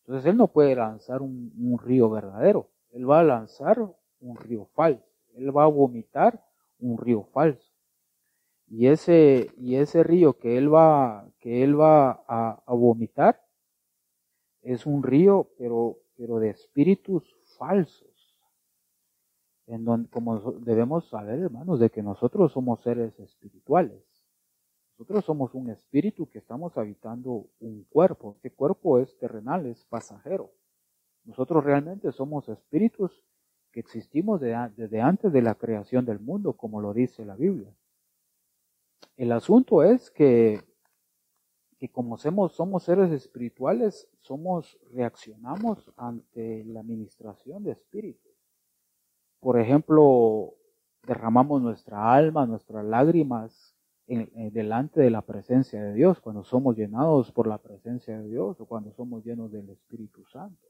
entonces 0.00 0.26
él 0.26 0.36
no 0.36 0.48
puede 0.48 0.76
lanzar 0.76 1.22
un, 1.22 1.78
río 1.82 2.10
verdadero. 2.10 2.68
Él 2.90 3.08
va 3.08 3.20
a 3.20 3.24
lanzar 3.24 3.78
un 4.20 4.36
río 4.36 4.66
falso. 4.74 5.02
Él 5.34 5.56
va 5.56 5.64
a 5.64 5.68
vomitar 5.68 6.44
un 6.80 6.98
río 6.98 7.24
falso. 7.32 7.72
Y 8.66 8.88
ese, 8.88 9.50
y 9.56 9.76
ese 9.76 10.02
río 10.02 10.34
que 10.34 10.58
él 10.58 10.72
va, 10.72 11.26
que 11.38 11.64
él 11.64 11.80
va 11.80 12.22
a, 12.28 12.62
vomitar 12.74 13.42
es 14.60 14.84
un 14.84 15.02
río, 15.02 15.48
pero, 15.56 15.96
pero 16.14 16.40
de 16.40 16.50
espíritus 16.50 17.24
falsos. 17.56 18.36
En 19.66 19.86
donde, 19.86 20.10
como 20.10 20.52
debemos 20.60 21.08
saber, 21.08 21.38
hermanos, 21.38 21.80
de 21.80 21.88
que 21.88 22.02
nosotros 22.02 22.52
somos 22.52 22.82
seres 22.82 23.18
espirituales 23.18 24.07
Nosotros 24.98 25.26
somos 25.26 25.54
un 25.54 25.70
espíritu 25.70 26.28
que 26.28 26.38
estamos 26.38 26.76
habitando 26.76 27.46
un 27.60 27.84
cuerpo. 27.84 28.32
Este 28.34 28.50
cuerpo 28.50 28.98
es 28.98 29.16
terrenal, 29.16 29.64
es 29.66 29.84
pasajero. 29.84 30.50
Nosotros 31.24 31.62
realmente 31.62 32.10
somos 32.10 32.48
espíritus 32.48 33.22
que 33.70 33.78
existimos 33.78 34.40
desde 34.40 35.00
antes 35.00 35.32
de 35.32 35.40
la 35.40 35.54
creación 35.54 36.04
del 36.04 36.18
mundo, 36.18 36.54
como 36.54 36.80
lo 36.80 36.92
dice 36.92 37.24
la 37.24 37.36
Biblia. 37.36 37.72
El 39.16 39.30
asunto 39.30 39.84
es 39.84 40.10
que, 40.10 40.64
que 41.78 41.88
como 41.90 42.18
somos, 42.18 42.54
somos 42.54 42.82
seres 42.82 43.12
espirituales, 43.12 44.08
somos, 44.18 44.80
reaccionamos 44.90 45.92
ante 45.96 46.64
la 46.64 46.80
administración 46.80 47.62
de 47.62 47.70
espíritus. 47.70 48.32
Por 49.38 49.60
ejemplo, 49.60 50.54
derramamos 51.06 51.62
nuestra 51.62 52.12
alma, 52.12 52.46
nuestras 52.46 52.84
lágrimas 52.84 53.77
en, 54.08 54.52
delante 54.52 55.00
de 55.00 55.10
la 55.10 55.22
presencia 55.22 55.82
de 55.82 55.94
Dios, 55.94 56.20
cuando 56.20 56.42
somos 56.42 56.76
llenados 56.76 57.30
por 57.30 57.46
la 57.46 57.58
presencia 57.58 58.18
de 58.18 58.28
Dios 58.28 58.60
o 58.60 58.66
cuando 58.66 58.90
somos 58.92 59.24
llenos 59.24 59.52
del 59.52 59.68
Espíritu 59.68 60.24
Santo. 60.26 60.66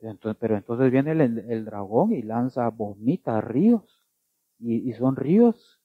Entonces, 0.00 0.38
pero 0.40 0.56
entonces 0.56 0.90
viene 0.90 1.12
el, 1.12 1.64
dragón 1.64 2.12
y 2.12 2.22
lanza, 2.22 2.68
vomita 2.70 3.40
ríos, 3.40 4.00
y, 4.58 4.92
son 4.94 5.16
ríos 5.16 5.80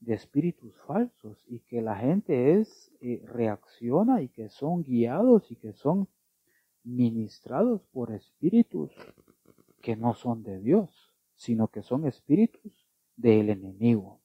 de 0.00 0.14
espíritus 0.14 0.74
falsos, 0.86 1.44
y 1.48 1.60
que 1.60 1.80
la 1.80 1.96
gente 1.96 2.58
es, 2.58 2.92
eh, 3.00 3.22
reacciona 3.26 4.20
y 4.22 4.28
que 4.28 4.48
son 4.48 4.82
guiados 4.82 5.50
y 5.50 5.56
que 5.56 5.72
son 5.72 6.08
ministrados 6.82 7.82
por 7.92 8.12
espíritus 8.12 8.92
que 9.80 9.96
no 9.96 10.14
son 10.14 10.42
de 10.42 10.60
Dios, 10.60 11.12
sino 11.34 11.68
que 11.68 11.82
son 11.82 12.06
espíritus 12.06 12.86
del 13.16 13.50
enemigo. 13.50 14.20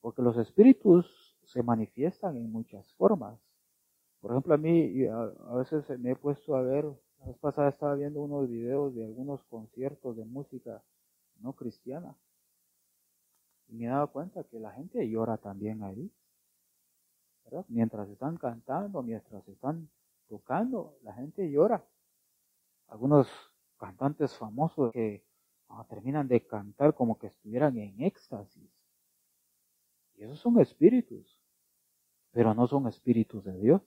Porque 0.00 0.22
los 0.22 0.36
espíritus 0.38 1.36
se 1.44 1.62
manifiestan 1.62 2.36
en 2.36 2.50
muchas 2.50 2.92
formas. 2.94 3.38
Por 4.20 4.32
ejemplo, 4.32 4.54
a 4.54 4.58
mí 4.58 5.06
a, 5.06 5.54
veces 5.54 5.88
me 5.98 6.12
he 6.12 6.16
puesto 6.16 6.54
a 6.54 6.62
ver, 6.62 6.84
la 6.84 7.26
vez 7.26 7.38
pasada 7.38 7.68
estaba 7.70 7.94
viendo 7.94 8.20
unos 8.22 8.48
videos 8.48 8.94
de 8.94 9.04
algunos 9.04 9.42
conciertos 9.44 10.16
de 10.16 10.24
música 10.24 10.82
no 11.40 11.54
cristiana. 11.54 12.14
Y 13.68 13.76
me 13.76 13.86
he 13.86 13.88
dado 13.88 14.10
cuenta 14.10 14.44
que 14.44 14.58
la 14.58 14.72
gente 14.72 15.08
llora 15.08 15.36
también 15.38 15.82
ahí. 15.82 16.10
Mientras 17.68 18.08
están 18.08 18.36
cantando, 18.36 19.02
mientras 19.02 19.46
están 19.48 19.88
tocando, 20.28 20.96
la 21.02 21.12
gente 21.14 21.50
llora. 21.50 21.84
Algunos 22.88 23.28
cantantes 23.76 24.36
famosos 24.36 24.92
que 24.92 25.24
ah, 25.68 25.84
terminan 25.88 26.28
de 26.28 26.46
cantar 26.46 26.94
como 26.94 27.18
que 27.18 27.28
estuvieran 27.28 27.76
en 27.78 28.02
éxtasis. 28.02 28.79
Esos 30.20 30.38
son 30.38 30.60
espíritus, 30.60 31.38
pero 32.30 32.54
no 32.54 32.66
son 32.66 32.86
espíritus 32.86 33.42
de 33.42 33.58
Dios. 33.58 33.82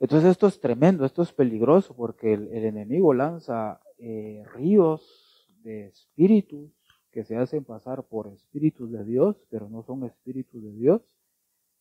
Entonces 0.00 0.30
esto 0.30 0.46
es 0.46 0.60
tremendo, 0.60 1.04
esto 1.04 1.22
es 1.22 1.32
peligroso 1.32 1.94
porque 1.94 2.32
el, 2.32 2.52
enemigo 2.52 3.12
lanza 3.12 3.80
eh, 3.98 4.44
ríos 4.54 5.50
de 5.62 5.88
espíritus 5.88 6.70
que 7.10 7.24
se 7.24 7.36
hacen 7.36 7.64
pasar 7.64 8.04
por 8.04 8.28
espíritus 8.28 8.90
de 8.92 9.04
Dios, 9.04 9.36
pero 9.50 9.68
no 9.68 9.82
son 9.82 10.04
espíritus 10.04 10.62
de 10.62 10.72
Dios. 10.72 11.02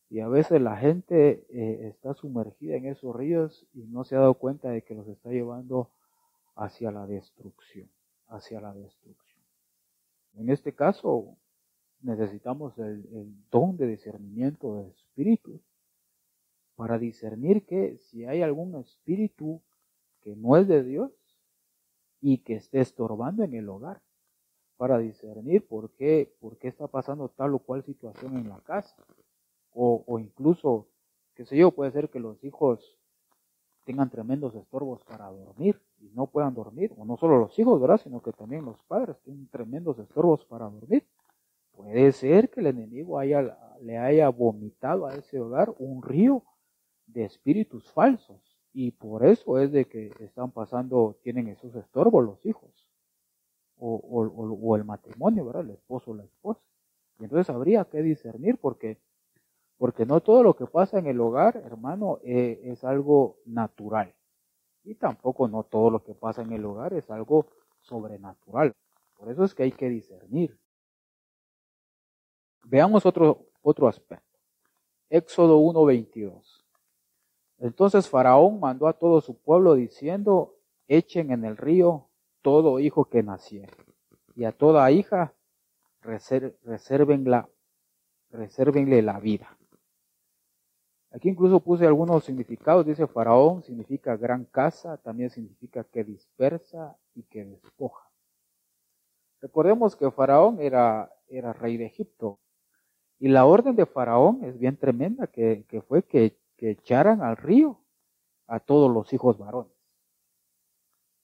Y 0.09 0.19
a 0.19 0.27
veces 0.27 0.61
la 0.61 0.77
gente 0.77 1.45
eh, 1.49 1.87
está 1.89 2.13
sumergida 2.13 2.75
en 2.75 2.87
esos 2.87 3.15
ríos 3.15 3.65
y 3.73 3.83
no 3.83 4.03
se 4.03 4.15
ha 4.15 4.19
dado 4.19 4.33
cuenta 4.33 4.69
de 4.69 4.81
que 4.81 4.95
los 4.95 5.07
está 5.07 5.29
llevando 5.29 5.91
hacia 6.55 6.91
la 6.91 7.05
destrucción, 7.05 7.89
hacia 8.27 8.59
la 8.59 8.73
destrucción. 8.73 9.43
En 10.33 10.49
este 10.49 10.73
caso, 10.73 11.37
necesitamos 12.01 12.77
el, 12.77 13.33
don 13.51 13.77
de 13.77 13.87
discernimiento 13.87 14.75
de 14.75 14.89
espíritus 14.89 15.61
para 16.75 16.97
discernir 16.99 17.65
que 17.65 17.97
si 17.97 18.25
hay 18.25 18.41
algún 18.41 18.75
espíritu 18.75 19.61
que 20.21 20.35
no 20.35 20.57
es 20.57 20.67
de 20.67 20.83
Dios 20.83 21.11
y 22.21 22.39
que 22.39 22.55
esté 22.55 22.81
estorbando 22.81 23.43
en 23.43 23.53
el 23.53 23.69
hogar, 23.69 24.01
para 24.77 24.99
discernir 24.99 25.67
por 25.67 25.89
qué, 25.91 26.31
por 26.39 26.57
qué 26.57 26.67
está 26.67 26.87
pasando 26.87 27.29
tal 27.29 27.55
o 27.55 27.59
cual 27.59 27.83
situación 27.83 28.37
en 28.37 28.47
la 28.47 28.59
casa. 28.59 28.95
O, 29.73 30.03
o 30.05 30.19
incluso, 30.19 30.87
qué 31.33 31.45
sé 31.45 31.57
yo, 31.57 31.71
puede 31.71 31.91
ser 31.91 32.09
que 32.09 32.19
los 32.19 32.43
hijos 32.43 32.97
tengan 33.85 34.09
tremendos 34.09 34.53
estorbos 34.53 35.03
para 35.03 35.29
dormir 35.31 35.81
y 35.99 36.09
no 36.09 36.27
puedan 36.27 36.53
dormir, 36.53 36.93
o 36.97 37.05
no 37.05 37.17
solo 37.17 37.39
los 37.39 37.57
hijos, 37.57 37.81
¿verdad? 37.81 37.99
Sino 38.03 38.21
que 38.21 38.33
también 38.33 38.65
los 38.65 38.81
padres 38.83 39.17
tienen 39.23 39.47
tremendos 39.47 39.97
estorbos 39.97 40.45
para 40.45 40.69
dormir. 40.69 41.07
Puede 41.77 42.11
ser 42.11 42.49
que 42.49 42.59
el 42.59 42.67
enemigo 42.67 43.19
haya, 43.19 43.55
le 43.81 43.99
haya 43.99 44.29
vomitado 44.29 45.05
a 45.05 45.13
ese 45.13 45.39
hogar 45.39 45.75
un 45.77 46.01
río 46.01 46.43
de 47.05 47.23
espíritus 47.23 47.91
falsos. 47.91 48.57
Y 48.73 48.91
por 48.91 49.23
eso 49.23 49.59
es 49.59 49.71
de 49.71 49.85
que 49.85 50.11
están 50.19 50.49
pasando, 50.49 51.19
tienen 51.21 51.47
esos 51.49 51.75
estorbos 51.75 52.25
los 52.25 52.43
hijos. 52.47 52.71
O, 53.79 54.75
el 54.75 54.85
matrimonio, 54.85 55.45
¿verdad? 55.45 55.61
El 55.61 55.69
esposo 55.75 56.11
o 56.11 56.15
la 56.15 56.23
esposa. 56.23 56.59
Y 57.19 57.25
entonces 57.25 57.47
habría 57.53 57.85
que 57.85 58.01
discernir 58.01 58.57
porque, 58.57 58.97
porque 59.77 60.07
no 60.07 60.19
todo 60.21 60.41
lo 60.41 60.55
que 60.55 60.65
pasa 60.65 60.97
en 60.97 61.05
el 61.05 61.21
hogar, 61.21 61.57
hermano, 61.57 62.17
eh, 62.23 62.59
es 62.63 62.83
algo 62.83 63.37
natural. 63.45 64.15
Y 64.83 64.95
tampoco 64.95 65.47
no 65.47 65.61
todo 65.61 65.91
lo 65.91 66.03
que 66.03 66.15
pasa 66.15 66.41
en 66.41 66.53
el 66.53 66.65
hogar 66.65 66.95
es 66.95 67.11
algo 67.11 67.45
sobrenatural. 67.81 68.73
Por 69.15 69.29
eso 69.29 69.43
es 69.43 69.53
que 69.53 69.61
hay 69.61 69.71
que 69.71 69.89
discernir. 69.89 70.57
Veamos 72.69 73.05
otro, 73.05 73.45
otro 73.61 73.87
aspecto. 73.87 74.39
Éxodo 75.09 75.57
1.22. 75.59 76.65
Entonces 77.59 78.09
Faraón 78.09 78.59
mandó 78.59 78.87
a 78.87 78.93
todo 78.93 79.21
su 79.21 79.37
pueblo 79.37 79.75
diciendo, 79.75 80.57
echen 80.89 81.31
en 81.31 81.45
el 81.45 81.55
río 81.55 82.09
todo 82.41 82.79
hijo 82.79 83.05
que 83.05 83.23
naciere, 83.23 83.73
y 84.35 84.43
a 84.43 84.51
toda 84.51 84.91
hija 84.91 85.33
reservenla, 86.01 87.49
resérvenle 88.31 89.01
la 89.01 89.19
vida. 89.21 89.57
Aquí 91.11 91.29
incluso 91.29 91.61
puse 91.61 91.87
algunos 91.87 92.25
significados, 92.25 92.85
dice 92.85 93.07
Faraón, 93.07 93.63
significa 93.63 94.17
gran 94.17 94.43
casa, 94.43 94.97
también 94.97 95.29
significa 95.29 95.85
que 95.85 96.03
dispersa 96.03 96.97
y 97.15 97.23
que 97.23 97.45
despoja. 97.45 98.11
Recordemos 99.39 99.95
que 99.95 100.11
Faraón 100.11 100.59
era, 100.59 101.09
era 101.29 101.53
rey 101.53 101.77
de 101.77 101.85
Egipto, 101.85 102.39
y 103.19 103.29
la 103.29 103.45
orden 103.45 103.75
de 103.75 103.85
Faraón 103.85 104.43
es 104.43 104.59
bien 104.59 104.77
tremenda, 104.77 105.27
que, 105.27 105.65
fue 105.87 106.03
que, 106.03 106.37
echaran 106.59 107.21
al 107.21 107.37
río 107.37 107.79
a 108.47 108.59
todos 108.59 108.91
los 108.91 109.11
hijos 109.13 109.37
varones. 109.37 109.73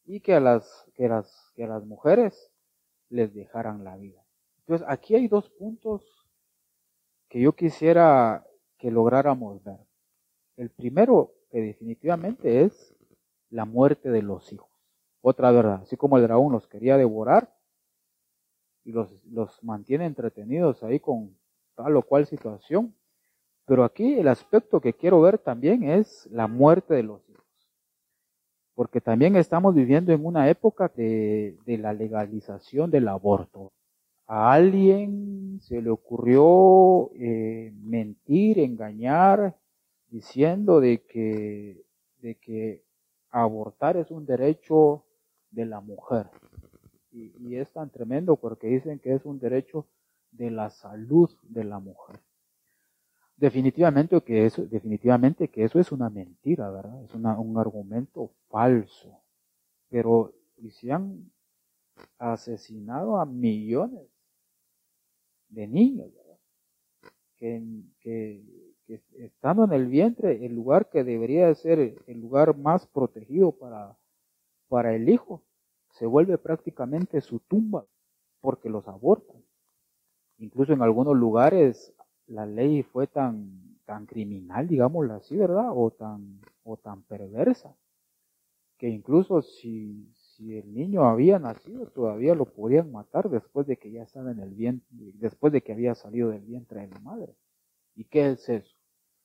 Y 0.06 0.20
que 0.20 0.34
a 0.34 0.40
las, 0.40 0.86
que 0.96 1.08
las, 1.08 1.52
que 1.56 1.68
las 1.68 1.86
mujeres 1.86 2.52
les 3.10 3.34
dejaran 3.34 3.84
la 3.84 3.96
vida. 3.96 4.24
Entonces, 4.60 4.86
aquí 4.90 5.16
hay 5.16 5.28
dos 5.28 5.50
puntos 5.50 6.04
que 7.30 7.40
yo 7.40 7.54
quisiera 7.54 8.46
que 8.78 8.92
lográramos 8.92 9.64
ver. 9.64 9.80
El 10.58 10.70
primero, 10.70 11.34
que 11.50 11.62
definitivamente 11.62 12.64
es 12.64 12.96
la 13.50 13.66
muerte 13.66 14.10
de 14.10 14.24
los 14.24 14.52
hijos. 14.52 14.70
Otra 15.22 15.52
verdad, 15.52 15.82
así 15.84 15.96
como 15.96 16.18
el 16.18 16.24
dragón 16.24 16.52
los 16.52 16.68
quería 16.68 16.98
devorar 16.98 17.56
y 18.84 18.92
los, 18.92 19.24
los 19.26 19.64
mantiene 19.64 20.06
entretenidos 20.06 20.84
ahí 20.84 21.00
con, 21.00 21.38
tal 21.76 21.96
o 21.98 22.02
cual 22.02 22.26
situación. 22.26 22.94
Pero 23.66 23.84
aquí 23.84 24.16
el 24.16 24.28
aspecto 24.28 24.82
que 24.82 24.94
quiero 24.94 25.22
ver 25.22 25.38
también 25.38 25.84
es 25.84 26.28
la 26.32 26.48
muerte 26.48 26.94
de 26.94 27.04
los 27.04 27.22
hijos. 27.30 27.46
Porque 28.76 29.00
también 29.02 29.36
estamos 29.36 29.76
viviendo 29.76 30.12
en 30.12 30.26
una 30.26 30.50
época 30.50 30.92
de, 30.96 31.58
la 31.66 31.94
legalización 31.94 32.92
del 32.92 33.08
aborto. 33.08 33.72
A 34.28 34.54
alguien 34.54 35.60
se 35.62 35.82
le 35.82 35.90
ocurrió 35.90 37.12
eh, 37.16 37.72
mentir, 37.76 38.60
engañar, 38.60 39.56
diciendo 40.08 40.80
de 40.80 41.04
que, 41.04 41.84
de 42.20 42.36
que 42.36 42.84
abortar 43.30 43.98
es 43.98 44.12
un 44.12 44.26
derecho 44.26 45.04
de 45.52 45.66
la 45.66 45.82
mujer. 45.82 46.28
Y, 47.12 47.56
es 47.56 47.72
tan 47.72 47.90
tremendo 47.90 48.36
porque 48.36 48.68
dicen 48.68 49.00
que 49.00 49.14
es 49.14 49.26
un 49.26 49.40
derecho 49.40 49.86
de 50.34 50.52
la 50.52 50.70
salud 50.70 51.30
de 51.44 51.64
la 51.64 51.80
mujer. 51.80 52.20
Definitivamente 53.38 54.22
que 54.22 54.46
eso, 54.46 54.66
definitivamente 54.66 55.48
que 55.48 55.64
eso 55.64 55.80
es 55.80 55.92
una 55.92 56.10
mentira, 56.10 56.70
¿verdad? 56.70 57.04
Es 57.04 57.14
un 57.16 57.26
argumento 57.58 58.32
falso. 58.50 59.20
Pero 59.90 60.34
y 60.58 60.72
se 60.72 60.92
han 60.92 61.32
asesinado 62.18 63.18
a 63.20 63.26
millones 63.26 64.08
de 65.50 65.68
niños, 65.68 66.08
¿verdad? 66.14 66.40
Que, 67.38 67.62
que, 68.00 68.44
que, 68.86 69.02
estando 69.18 69.66
en 69.66 69.74
el 69.74 69.88
vientre, 69.88 70.46
el 70.46 70.56
lugar 70.56 70.90
que 70.90 71.04
debería 71.04 71.54
ser 71.56 71.96
el 72.08 72.20
lugar 72.22 72.58
más 72.58 72.88
protegido 72.88 73.52
para, 73.52 73.98
para 74.68 74.96
el 74.96 75.10
hijo, 75.10 75.44
se 75.92 76.06
vuelve 76.06 76.38
prácticamente 76.38 77.22
su 77.22 77.40
tumba 77.40 77.86
porque 78.42 78.70
los 78.70 78.88
abortan. 78.88 79.44
Incluso 80.38 80.74
en 80.74 80.82
algunos 80.82 81.16
lugares 81.16 81.94
la 82.28 82.46
ley 82.46 82.84
fue 82.84 83.08
tan, 83.08 83.78
tan 83.86 84.06
criminal, 84.06 84.68
digámoslo 84.68 85.14
así, 85.16 85.38
¿verdad? 85.38 85.72
O 85.74 85.92
tan, 85.92 86.40
o 86.64 86.78
tan 86.78 87.04
perversa, 87.04 87.76
que 88.78 88.90
incluso 88.90 89.42
si, 89.42 90.12
si 90.16 90.58
el 90.58 90.74
niño 90.74 91.04
había 91.04 91.40
nacido, 91.40 91.88
todavía 91.88 92.36
lo 92.36 92.46
podían 92.46 92.92
matar 92.92 93.30
después 93.30 93.68
de 93.68 93.78
que 93.78 93.92
ya 93.92 94.04
estaba 94.04 94.32
en 94.32 94.40
el 94.40 94.54
vientre, 94.54 94.88
después 95.16 95.54
de 95.54 95.62
que 95.62 95.74
había 95.74 95.96
salido 95.96 96.30
del 96.30 96.42
vientre 96.42 96.82
de 96.82 96.88
la 96.88 97.00
madre. 97.00 97.36
¿Y 97.96 98.06
qué 98.06 98.32
es 98.32 98.50
eso? 98.50 98.76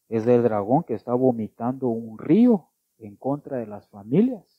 Es 0.09 0.27
el 0.27 0.43
dragón 0.43 0.85
que 0.85 0.95
está 0.95 1.15
vomitando 1.15 1.89
un 1.89 2.19
río 2.19 2.69
en 2.99 3.17
contra 3.17 3.59
de 3.59 3.67
las 3.67 3.89
familias. 3.89 4.58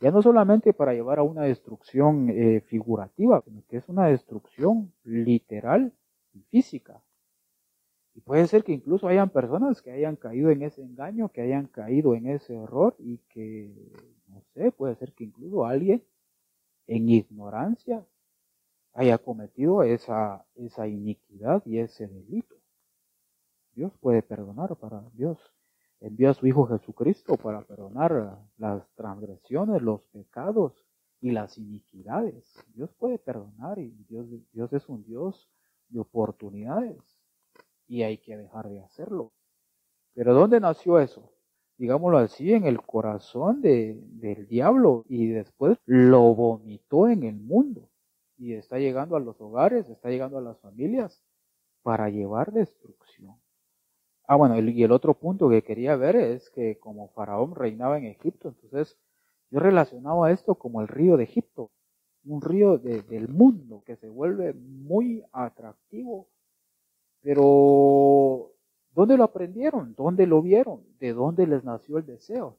Ya 0.00 0.10
no 0.10 0.22
solamente 0.22 0.72
para 0.72 0.94
llevar 0.94 1.18
a 1.18 1.22
una 1.22 1.42
destrucción 1.42 2.30
eh, 2.30 2.62
figurativa, 2.62 3.42
sino 3.42 3.62
que 3.68 3.76
es 3.76 3.88
una 3.88 4.06
destrucción 4.06 4.92
literal 5.04 5.92
y 6.32 6.40
física. 6.50 7.02
Y 8.14 8.20
puede 8.20 8.46
ser 8.46 8.64
que 8.64 8.72
incluso 8.72 9.08
hayan 9.08 9.28
personas 9.28 9.82
que 9.82 9.92
hayan 9.92 10.16
caído 10.16 10.50
en 10.50 10.62
ese 10.62 10.82
engaño, 10.82 11.28
que 11.28 11.42
hayan 11.42 11.66
caído 11.66 12.14
en 12.14 12.26
ese 12.26 12.54
error 12.54 12.96
y 12.98 13.18
que, 13.28 13.72
no 14.28 14.42
sé, 14.54 14.72
puede 14.72 14.94
ser 14.96 15.12
que 15.12 15.24
incluso 15.24 15.66
alguien 15.66 16.02
en 16.86 17.08
ignorancia 17.08 18.04
haya 18.94 19.18
cometido 19.18 19.82
esa, 19.82 20.44
esa 20.56 20.88
iniquidad 20.88 21.62
y 21.66 21.78
ese 21.78 22.08
delito. 22.08 22.56
Dios 23.74 23.92
puede 24.00 24.22
perdonar 24.22 24.74
para 24.76 25.02
Dios. 25.12 25.38
Envió 26.00 26.30
a 26.30 26.34
su 26.34 26.46
Hijo 26.46 26.66
Jesucristo 26.66 27.36
para 27.36 27.62
perdonar 27.62 28.38
las 28.56 28.88
transgresiones, 28.94 29.82
los 29.82 30.02
pecados 30.12 30.84
y 31.20 31.30
las 31.30 31.58
iniquidades. 31.58 32.54
Dios 32.74 32.90
puede 32.94 33.18
perdonar 33.18 33.78
y 33.78 33.90
Dios, 34.08 34.26
Dios 34.52 34.72
es 34.72 34.88
un 34.88 35.04
Dios 35.04 35.50
de 35.88 36.00
oportunidades 36.00 37.20
y 37.86 38.02
hay 38.02 38.18
que 38.18 38.36
dejar 38.36 38.68
de 38.70 38.80
hacerlo. 38.80 39.32
Pero 40.14 40.32
¿dónde 40.34 40.58
nació 40.60 40.98
eso? 40.98 41.30
Digámoslo 41.76 42.18
así, 42.18 42.52
en 42.52 42.64
el 42.64 42.80
corazón 42.82 43.60
de, 43.60 43.98
del 44.02 44.46
diablo 44.46 45.04
y 45.08 45.28
después 45.28 45.78
lo 45.86 46.34
vomitó 46.34 47.08
en 47.08 47.24
el 47.24 47.36
mundo 47.36 47.88
y 48.38 48.54
está 48.54 48.78
llegando 48.78 49.16
a 49.16 49.20
los 49.20 49.40
hogares, 49.40 49.88
está 49.88 50.08
llegando 50.08 50.38
a 50.38 50.42
las 50.42 50.58
familias 50.60 51.22
para 51.82 52.08
llevar 52.08 52.52
destrucción. 52.52 53.36
Ah, 54.30 54.36
bueno, 54.36 54.56
y 54.60 54.84
el 54.84 54.92
otro 54.92 55.14
punto 55.14 55.48
que 55.48 55.62
quería 55.62 55.96
ver 55.96 56.14
es 56.14 56.50
que 56.50 56.78
como 56.78 57.08
Faraón 57.08 57.56
reinaba 57.56 57.98
en 57.98 58.04
Egipto, 58.06 58.48
entonces 58.48 58.96
yo 59.50 59.58
relacionaba 59.58 60.30
esto 60.30 60.54
como 60.54 60.80
el 60.80 60.86
río 60.86 61.16
de 61.16 61.24
Egipto, 61.24 61.72
un 62.24 62.40
río 62.40 62.78
del 62.78 63.28
mundo 63.28 63.82
que 63.84 63.96
se 63.96 64.08
vuelve 64.08 64.52
muy 64.54 65.24
atractivo 65.32 66.28
pero, 67.22 68.52
¿dónde 68.94 69.16
lo 69.16 69.24
aprendieron? 69.24 69.94
¿Dónde 69.96 70.26
lo 70.26 70.42
vieron? 70.42 70.84
¿De 70.98 71.12
dónde 71.12 71.46
les 71.46 71.64
nació 71.64 71.98
el 71.98 72.06
deseo? 72.06 72.58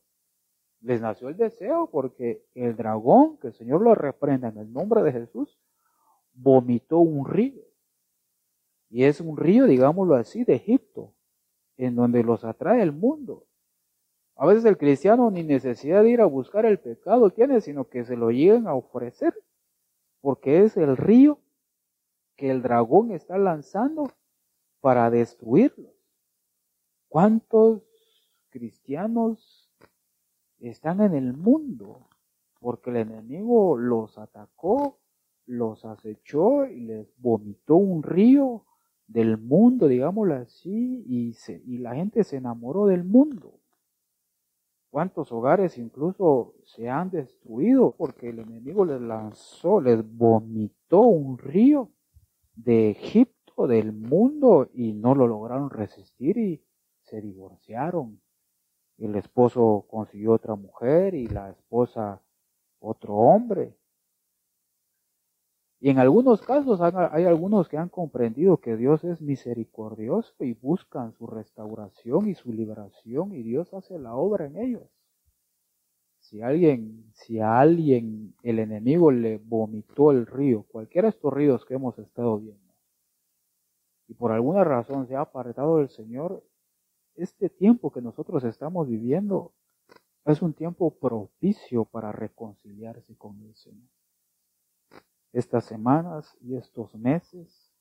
Les 0.81 1.01
nació 1.01 1.29
el 1.29 1.37
deseo 1.37 1.89
porque 1.91 2.45
el 2.53 2.75
dragón, 2.75 3.37
que 3.37 3.47
el 3.47 3.53
Señor 3.53 3.81
lo 3.81 3.95
reprenda 3.95 4.49
en 4.49 4.57
el 4.57 4.71
nombre 4.71 5.03
de 5.03 5.11
Jesús, 5.11 5.59
vomitó 6.33 6.99
un 6.99 7.25
río. 7.25 7.61
Y 8.89 9.05
es 9.05 9.21
un 9.21 9.37
río, 9.37 9.65
digámoslo 9.65 10.15
así, 10.15 10.43
de 10.43 10.55
Egipto, 10.55 11.13
en 11.77 11.95
donde 11.95 12.23
los 12.23 12.43
atrae 12.43 12.81
el 12.81 12.91
mundo. 12.91 13.45
A 14.35 14.45
veces 14.45 14.65
el 14.65 14.77
cristiano 14.77 15.29
ni 15.29 15.43
necesidad 15.43 16.03
de 16.03 16.09
ir 16.09 16.21
a 16.21 16.25
buscar 16.25 16.65
el 16.65 16.79
pecado 16.79 17.29
tiene, 17.29 17.61
sino 17.61 17.87
que 17.87 18.05
se 18.05 18.15
lo 18.15 18.31
lleguen 18.31 18.67
a 18.67 18.73
ofrecer, 18.73 19.35
porque 20.19 20.63
es 20.63 20.77
el 20.77 20.97
río 20.97 21.39
que 22.35 22.49
el 22.49 22.61
dragón 22.61 23.11
está 23.11 23.37
lanzando 23.37 24.11
para 24.79 25.09
destruirlos. 25.09 25.93
¿Cuántos 27.07 27.83
cristianos 28.49 29.69
están 30.59 31.01
en 31.01 31.13
el 31.13 31.33
mundo? 31.33 32.07
Porque 32.59 32.89
el 32.89 32.97
enemigo 32.97 33.77
los 33.77 34.17
atacó, 34.17 34.97
los 35.45 35.85
acechó 35.85 36.65
y 36.65 36.81
les 36.81 37.13
vomitó 37.17 37.75
un 37.75 38.01
río 38.01 38.65
del 39.11 39.37
mundo, 39.37 39.87
digámoslo 39.87 40.35
así, 40.35 41.03
y, 41.07 41.35
y 41.65 41.77
la 41.79 41.95
gente 41.95 42.23
se 42.23 42.37
enamoró 42.37 42.85
del 42.87 43.03
mundo. 43.03 43.59
¿Cuántos 44.89 45.31
hogares 45.31 45.77
incluso 45.77 46.55
se 46.65 46.89
han 46.89 47.11
destruido 47.11 47.95
porque 47.97 48.29
el 48.29 48.39
enemigo 48.39 48.85
les 48.85 49.01
lanzó, 49.01 49.79
les 49.79 50.03
vomitó 50.17 51.01
un 51.01 51.37
río 51.37 51.89
de 52.55 52.91
Egipto? 52.91 53.41
del 53.67 53.93
mundo 53.93 54.69
y 54.73 54.93
no 54.93 55.15
lo 55.15 55.27
lograron 55.27 55.69
resistir 55.69 56.37
y 56.37 56.63
se 57.01 57.21
divorciaron. 57.21 58.21
El 58.97 59.15
esposo 59.15 59.85
consiguió 59.89 60.33
otra 60.33 60.55
mujer 60.55 61.15
y 61.15 61.27
la 61.27 61.49
esposa 61.49 62.21
otro 62.79 63.15
hombre. 63.15 63.75
Y 65.83 65.89
en 65.89 65.97
algunos 65.97 66.43
casos 66.43 66.79
hay 66.79 67.25
algunos 67.25 67.67
que 67.67 67.75
han 67.75 67.89
comprendido 67.89 68.57
que 68.57 68.77
Dios 68.77 69.03
es 69.03 69.19
misericordioso 69.19 70.31
y 70.39 70.53
buscan 70.53 71.11
su 71.13 71.25
restauración 71.25 72.29
y 72.29 72.35
su 72.35 72.53
liberación 72.53 73.33
y 73.33 73.41
Dios 73.41 73.73
hace 73.73 73.97
la 73.97 74.13
obra 74.13 74.45
en 74.45 74.57
ellos. 74.57 74.87
Si 76.19 76.39
alguien, 76.43 77.11
si 77.15 77.39
a 77.39 77.59
alguien 77.59 78.35
el 78.43 78.59
enemigo 78.59 79.09
le 79.09 79.39
vomitó 79.39 80.11
el 80.11 80.27
río, 80.27 80.67
cualquiera 80.69 81.07
de 81.07 81.15
estos 81.15 81.33
ríos 81.33 81.65
que 81.65 81.73
hemos 81.73 81.97
estado 81.97 82.37
viendo, 82.37 82.73
y 84.07 84.13
por 84.13 84.31
alguna 84.31 84.63
razón 84.63 85.07
se 85.07 85.15
ha 85.15 85.21
apartado 85.21 85.77
del 85.77 85.89
Señor, 85.89 86.43
este 87.15 87.49
tiempo 87.49 87.91
que 87.91 88.03
nosotros 88.03 88.43
estamos 88.43 88.87
viviendo 88.87 89.51
es 90.25 90.43
un 90.43 90.53
tiempo 90.53 90.91
propicio 90.91 91.85
para 91.85 92.11
reconciliarse 92.11 93.15
con 93.15 93.41
el 93.41 93.55
Señor. 93.55 93.89
Estas 95.33 95.65
semanas 95.65 96.37
y 96.41 96.55
estos 96.55 96.95
meses 96.95 97.73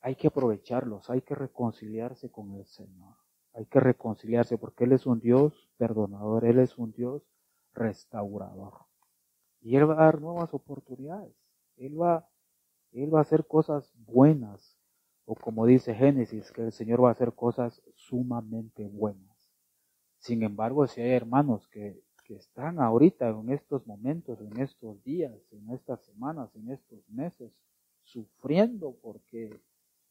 hay 0.00 0.16
que 0.16 0.28
aprovecharlos, 0.28 1.10
hay 1.10 1.22
que 1.22 1.34
reconciliarse 1.34 2.30
con 2.30 2.54
el 2.54 2.66
Señor. 2.66 3.16
Hay 3.52 3.66
que 3.66 3.80
reconciliarse 3.80 4.58
porque 4.58 4.84
Él 4.84 4.92
es 4.92 5.06
un 5.06 5.20
Dios 5.20 5.70
perdonador, 5.76 6.44
Él 6.44 6.58
es 6.58 6.78
un 6.78 6.92
Dios 6.92 7.22
restaurador. 7.74 8.86
Y 9.60 9.76
Él 9.76 9.88
va 9.88 9.94
a 9.94 10.04
dar 10.04 10.20
nuevas 10.20 10.54
oportunidades. 10.54 11.34
Él 11.76 12.00
va 12.00 12.28
él 12.92 13.14
va 13.14 13.18
a 13.18 13.22
hacer 13.22 13.46
cosas 13.46 13.92
buenas, 13.96 14.78
o 15.24 15.34
como 15.34 15.66
dice 15.66 15.94
Génesis, 15.94 16.50
que 16.52 16.62
el 16.62 16.72
Señor 16.72 17.04
va 17.04 17.08
a 17.10 17.12
hacer 17.12 17.34
cosas 17.34 17.82
sumamente 17.94 18.86
buenas. 18.86 19.52
Sin 20.18 20.42
embargo, 20.42 20.86
si 20.86 21.00
hay 21.00 21.10
hermanos 21.10 21.68
que, 21.68 22.02
que 22.28 22.36
están 22.36 22.78
ahorita 22.78 23.30
en 23.30 23.50
estos 23.50 23.84
momentos, 23.86 24.38
en 24.40 24.60
estos 24.60 25.02
días, 25.02 25.32
en 25.50 25.70
estas 25.70 26.00
semanas, 26.04 26.54
en 26.54 26.70
estos 26.70 27.00
meses, 27.08 27.50
sufriendo 28.04 28.94
porque 29.02 29.58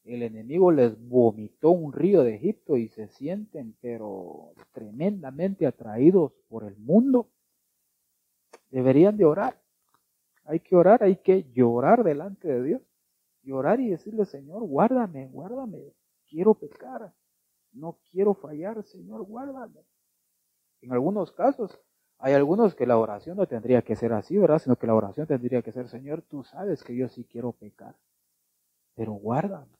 el 0.04 0.22
enemigo 0.22 0.70
les 0.70 1.00
vomitó 1.08 1.70
un 1.70 1.94
río 1.94 2.22
de 2.22 2.34
Egipto 2.34 2.76
y 2.76 2.88
se 2.88 3.08
sienten 3.08 3.74
pero 3.80 4.52
tremendamente 4.72 5.66
atraídos 5.66 6.32
por 6.48 6.64
el 6.64 6.76
mundo, 6.76 7.30
deberían 8.70 9.16
de 9.16 9.24
orar 9.24 9.58
hay 10.48 10.60
que 10.60 10.76
orar, 10.76 11.02
hay 11.02 11.16
que 11.16 11.44
llorar 11.52 12.02
delante 12.02 12.48
de 12.48 12.62
Dios. 12.62 12.82
Llorar 13.42 13.80
y 13.80 13.90
decirle, 13.90 14.24
Señor, 14.24 14.62
guárdame, 14.64 15.28
guárdame. 15.28 15.92
Quiero 16.26 16.54
pecar. 16.54 17.12
No 17.72 17.98
quiero 18.10 18.32
fallar, 18.32 18.82
Señor, 18.82 19.24
guárdame. 19.24 19.84
En 20.80 20.92
algunos 20.92 21.32
casos, 21.32 21.78
hay 22.18 22.34
algunos 22.34 22.74
que 22.74 22.86
la 22.86 22.98
oración 22.98 23.36
no 23.36 23.46
tendría 23.46 23.82
que 23.82 23.94
ser 23.94 24.12
así, 24.12 24.36
¿verdad? 24.36 24.58
Sino 24.58 24.76
que 24.76 24.88
la 24.88 24.94
oración 24.94 25.26
tendría 25.26 25.62
que 25.62 25.70
ser, 25.70 25.88
Señor, 25.88 26.22
tú 26.22 26.42
sabes 26.42 26.82
que 26.82 26.96
yo 26.96 27.08
sí 27.08 27.24
quiero 27.24 27.52
pecar. 27.52 27.94
Pero 28.96 29.12
guárdame, 29.12 29.78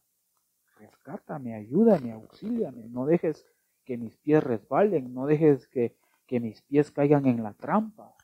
rescátame, 0.78 1.54
ayúdame, 1.54 2.12
auxíliame. 2.12 2.88
No 2.88 3.06
dejes 3.06 3.44
que 3.84 3.96
mis 3.96 4.16
pies 4.18 4.44
resbalen, 4.44 5.12
no 5.12 5.26
dejes 5.26 5.66
que, 5.66 5.96
que 6.26 6.38
mis 6.38 6.62
pies 6.62 6.92
caigan 6.92 7.26
en 7.26 7.42
la 7.42 7.54
trampa. 7.54 8.14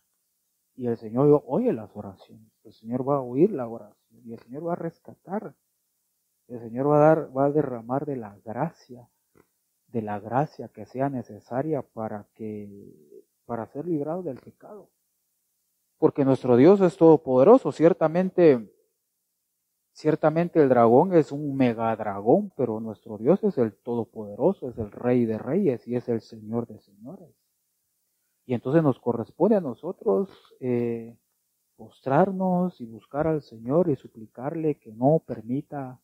Y 0.77 0.87
el 0.87 0.96
Señor 0.96 1.42
oye 1.46 1.72
las 1.72 1.90
oraciones. 1.96 2.53
El 2.62 2.72
Señor 2.72 3.09
va 3.09 3.16
a 3.16 3.20
oír 3.20 3.50
la 3.50 3.66
oración. 3.66 4.20
Y 4.24 4.33
el 4.33 4.38
Señor 4.38 4.68
va 4.68 4.74
a 4.74 4.77
rescatar. 4.77 5.55
El 6.46 6.61
Señor 6.61 6.88
va 6.88 6.96
a 6.96 7.00
dar, 7.00 7.37
va 7.37 7.46
a 7.46 7.50
derramar 7.50 8.07
de 8.07 8.16
la 8.16 8.37
gracia, 8.44 9.09
de 9.88 10.03
la 10.03 10.20
gracia 10.20 10.68
que 10.68 10.87
sea 10.87 11.09
necesaria 11.09 11.83
para 11.83 12.27
que, 12.35 13.13
para 13.47 13.67
ser 13.67 13.87
librado 13.87 14.23
del 14.23 14.39
pecado. 14.39 14.91
Porque 15.99 16.25
nuestro 16.25 16.57
Dios 16.57 16.81
es 16.81 16.97
todopoderoso. 16.97 17.73
Ciertamente, 17.73 18.73
ciertamente 19.93 20.61
el 20.61 20.69
dragón 20.69 21.15
es 21.15 21.33
un 21.33 21.57
megadragón, 21.57 22.53
pero 22.57 22.81
nuestro 22.81 23.19
Dios 23.19 23.43
es 23.45 23.57
el 23.59 23.75
todopoderoso, 23.75 24.69
es 24.69 24.79
el 24.79 24.91
rey 24.91 25.25
de 25.25 25.39
reyes 25.39 25.87
y 25.87 25.97
es 25.97 26.09
el 26.09 26.21
Señor 26.21 26.67
de 26.67 26.81
señores. 26.81 27.35
Y 28.47 28.55
entonces 28.55 28.83
nos 28.83 29.01
corresponde 29.01 29.57
a 29.57 29.61
nosotros 29.61 30.29
eh, 30.61 31.17
postrarnos 31.77 32.81
y 32.81 32.87
buscar 32.87 33.27
al 33.27 33.43
Señor 33.43 33.89
y 33.89 33.97
suplicarle 33.97 34.77
que 34.77 34.93
no 34.93 35.23
permita 35.27 36.01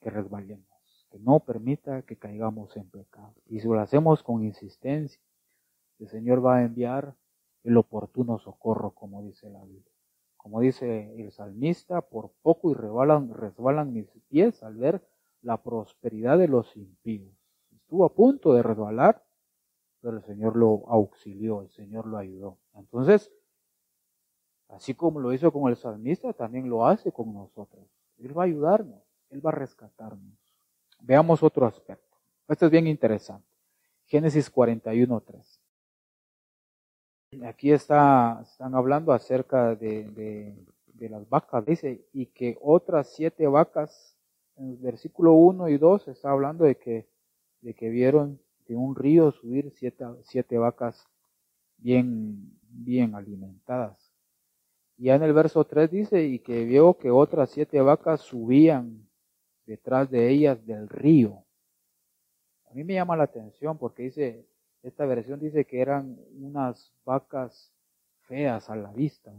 que 0.00 0.10
resbalemos, 0.10 1.06
que 1.10 1.18
no 1.18 1.40
permita 1.40 2.02
que 2.02 2.16
caigamos 2.16 2.76
en 2.76 2.88
pecado. 2.90 3.34
Y 3.46 3.60
si 3.60 3.68
lo 3.68 3.78
hacemos 3.80 4.22
con 4.22 4.42
insistencia, 4.42 5.20
el 6.02 6.08
Señor 6.08 6.44
va 6.44 6.56
a 6.56 6.64
enviar 6.64 7.14
el 7.62 7.76
oportuno 7.76 8.38
socorro, 8.40 8.90
como 8.90 9.22
dice 9.22 9.48
la 9.48 9.62
Biblia. 9.62 9.92
Como 10.36 10.60
dice 10.60 11.14
el 11.16 11.30
salmista, 11.30 12.00
por 12.00 12.32
poco 12.42 12.72
y 12.72 12.74
resbalan, 12.74 13.32
resbalan 13.32 13.92
mis 13.92 14.08
pies 14.28 14.64
al 14.64 14.74
ver 14.74 15.06
la 15.42 15.62
prosperidad 15.62 16.38
de 16.38 16.48
los 16.48 16.76
impíos. 16.76 17.32
Estuvo 17.72 18.04
a 18.04 18.12
punto 18.12 18.52
de 18.52 18.64
resbalar, 18.64 19.22
pero 20.00 20.16
el 20.16 20.24
Señor 20.24 20.56
lo 20.56 20.82
auxilió, 20.88 21.62
el 21.62 21.70
Señor 21.70 22.08
lo 22.08 22.18
ayudó. 22.18 22.58
Entonces, 22.74 23.32
así 24.70 24.94
como 24.94 25.20
lo 25.20 25.32
hizo 25.32 25.52
con 25.52 25.70
el 25.70 25.76
salmista, 25.76 26.32
también 26.32 26.68
lo 26.68 26.84
hace 26.84 27.12
con 27.12 27.32
nosotros. 27.32 27.86
Él 28.18 28.36
va 28.36 28.42
a 28.42 28.46
ayudarnos, 28.46 29.04
Él 29.30 29.44
va 29.44 29.50
a 29.50 29.54
rescatarnos. 29.54 30.36
Veamos 31.00 31.44
otro 31.44 31.64
aspecto. 31.64 32.18
Esto 32.48 32.66
es 32.66 32.72
bien 32.72 32.88
interesante. 32.88 33.46
Génesis 34.06 34.52
41.3. 34.52 35.61
Aquí 37.40 37.72
está, 37.72 38.40
están 38.42 38.74
hablando 38.74 39.12
acerca 39.12 39.74
de, 39.74 40.04
de, 40.94 41.08
las 41.08 41.28
vacas. 41.28 41.64
Dice, 41.64 42.06
y 42.12 42.26
que 42.26 42.58
otras 42.60 43.08
siete 43.08 43.46
vacas, 43.46 44.16
en 44.56 44.70
el 44.70 44.76
versículo 44.76 45.32
1 45.32 45.68
y 45.70 45.78
2 45.78 46.08
está 46.08 46.30
hablando 46.30 46.64
de 46.64 46.76
que, 46.76 47.08
de 47.62 47.74
que 47.74 47.88
vieron 47.88 48.38
de 48.68 48.76
un 48.76 48.94
río 48.94 49.32
subir 49.32 49.72
siete, 49.74 50.04
siete 50.22 50.58
vacas 50.58 51.08
bien, 51.78 52.52
bien 52.68 53.14
alimentadas. 53.14 54.12
Y 54.98 55.04
ya 55.04 55.14
en 55.14 55.22
el 55.22 55.32
verso 55.32 55.64
3 55.64 55.90
dice, 55.90 56.24
y 56.24 56.38
que 56.38 56.64
vio 56.66 56.98
que 56.98 57.10
otras 57.10 57.50
siete 57.50 57.80
vacas 57.80 58.20
subían 58.20 59.08
detrás 59.64 60.10
de 60.10 60.28
ellas 60.28 60.64
del 60.66 60.88
río. 60.88 61.44
A 62.70 62.74
mí 62.74 62.84
me 62.84 62.94
llama 62.94 63.16
la 63.16 63.24
atención 63.24 63.78
porque 63.78 64.04
dice, 64.04 64.46
esta 64.82 65.06
versión 65.06 65.38
dice 65.38 65.64
que 65.64 65.80
eran 65.80 66.18
unas 66.40 66.92
vacas 67.04 67.72
feas 68.22 68.68
a 68.68 68.76
la 68.76 68.92
vista 68.92 69.32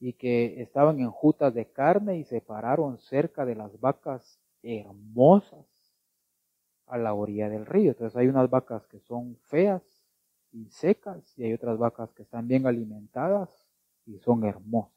y 0.00 0.14
que 0.14 0.60
estaban 0.60 0.98
enjutas 0.98 1.54
de 1.54 1.70
carne 1.70 2.18
y 2.18 2.24
se 2.24 2.40
pararon 2.40 2.98
cerca 2.98 3.44
de 3.44 3.54
las 3.54 3.78
vacas 3.80 4.40
hermosas 4.62 5.66
a 6.86 6.98
la 6.98 7.14
orilla 7.14 7.48
del 7.48 7.66
río. 7.66 7.92
Entonces 7.92 8.16
hay 8.16 8.26
unas 8.26 8.50
vacas 8.50 8.86
que 8.86 8.98
son 9.00 9.36
feas 9.44 9.82
y 10.50 10.68
secas 10.70 11.38
y 11.38 11.44
hay 11.44 11.52
otras 11.52 11.78
vacas 11.78 12.12
que 12.12 12.22
están 12.22 12.48
bien 12.48 12.66
alimentadas 12.66 13.48
y 14.06 14.18
son 14.18 14.44
hermosas. 14.44 14.92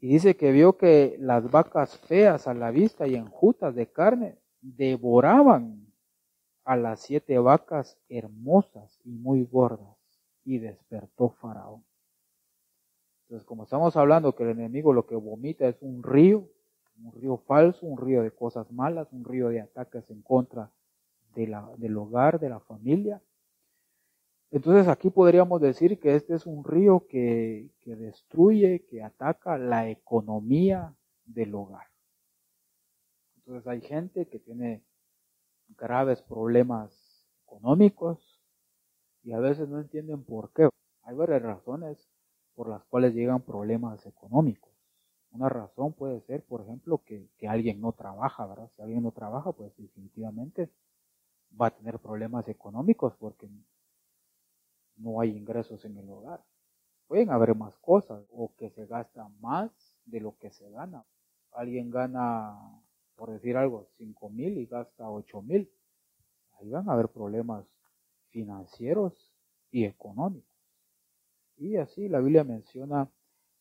Y 0.00 0.08
dice 0.08 0.36
que 0.36 0.50
vio 0.50 0.78
que 0.78 1.16
las 1.20 1.50
vacas 1.50 1.98
feas 1.98 2.48
a 2.48 2.54
la 2.54 2.70
vista 2.70 3.06
y 3.06 3.16
enjutas 3.16 3.74
de 3.74 3.86
carne 3.92 4.38
devoraban 4.62 5.89
a 6.70 6.76
las 6.76 7.00
siete 7.00 7.36
vacas 7.40 7.98
hermosas 8.08 9.00
y 9.02 9.10
muy 9.10 9.42
gordas, 9.42 9.96
y 10.44 10.58
despertó 10.58 11.30
Faraón. 11.30 11.84
Entonces, 13.22 13.44
como 13.44 13.64
estamos 13.64 13.96
hablando 13.96 14.36
que 14.36 14.44
el 14.44 14.50
enemigo 14.50 14.92
lo 14.92 15.04
que 15.04 15.16
vomita 15.16 15.66
es 15.66 15.82
un 15.82 16.04
río, 16.04 16.48
un 17.02 17.10
río 17.10 17.38
falso, 17.38 17.84
un 17.84 17.98
río 17.98 18.22
de 18.22 18.30
cosas 18.30 18.70
malas, 18.70 19.12
un 19.12 19.24
río 19.24 19.48
de 19.48 19.62
ataques 19.62 20.08
en 20.10 20.22
contra 20.22 20.70
de 21.34 21.48
la, 21.48 21.68
del 21.76 21.96
hogar, 21.96 22.38
de 22.38 22.50
la 22.50 22.60
familia. 22.60 23.20
Entonces 24.52 24.86
aquí 24.86 25.10
podríamos 25.10 25.60
decir 25.60 25.98
que 25.98 26.14
este 26.14 26.36
es 26.36 26.46
un 26.46 26.62
río 26.62 27.04
que, 27.08 27.68
que 27.80 27.96
destruye, 27.96 28.84
que 28.88 29.02
ataca 29.02 29.58
la 29.58 29.90
economía 29.90 30.94
del 31.24 31.52
hogar. 31.52 31.88
Entonces 33.38 33.66
hay 33.66 33.80
gente 33.80 34.28
que 34.28 34.38
tiene 34.38 34.84
graves 35.78 36.22
problemas 36.22 37.26
económicos 37.44 38.40
y 39.22 39.32
a 39.32 39.38
veces 39.38 39.68
no 39.68 39.80
entienden 39.80 40.24
por 40.24 40.52
qué. 40.52 40.68
Hay 41.02 41.14
varias 41.14 41.42
razones 41.42 42.08
por 42.54 42.68
las 42.68 42.84
cuales 42.84 43.14
llegan 43.14 43.42
problemas 43.42 44.04
económicos. 44.06 44.70
Una 45.32 45.48
razón 45.48 45.92
puede 45.92 46.20
ser, 46.22 46.44
por 46.44 46.62
ejemplo, 46.62 47.02
que, 47.04 47.28
que 47.38 47.48
alguien 47.48 47.80
no 47.80 47.92
trabaja, 47.92 48.46
¿verdad? 48.46 48.70
Si 48.74 48.82
alguien 48.82 49.02
no 49.02 49.12
trabaja, 49.12 49.52
pues 49.52 49.76
definitivamente 49.76 50.70
va 51.60 51.66
a 51.68 51.70
tener 51.70 51.98
problemas 51.98 52.48
económicos 52.48 53.14
porque 53.16 53.48
no 54.96 55.20
hay 55.20 55.36
ingresos 55.36 55.84
en 55.84 55.98
el 55.98 56.10
hogar. 56.10 56.42
Pueden 57.06 57.30
haber 57.30 57.54
más 57.54 57.76
cosas 57.78 58.24
o 58.30 58.54
que 58.56 58.70
se 58.70 58.86
gasta 58.86 59.28
más 59.40 59.70
de 60.04 60.20
lo 60.20 60.36
que 60.38 60.50
se 60.50 60.70
gana. 60.70 61.04
Alguien 61.52 61.90
gana 61.90 62.82
por 63.20 63.32
decir 63.32 63.58
algo, 63.58 63.86
5 63.98 64.30
mil 64.30 64.56
y 64.56 64.64
gasta 64.64 65.10
8 65.10 65.42
mil. 65.42 65.70
Ahí 66.52 66.70
van 66.70 66.88
a 66.88 66.94
haber 66.94 67.08
problemas 67.08 67.66
financieros 68.30 69.30
y 69.70 69.84
económicos. 69.84 70.56
Y 71.58 71.76
así 71.76 72.08
la 72.08 72.20
Biblia 72.20 72.44
menciona 72.44 73.10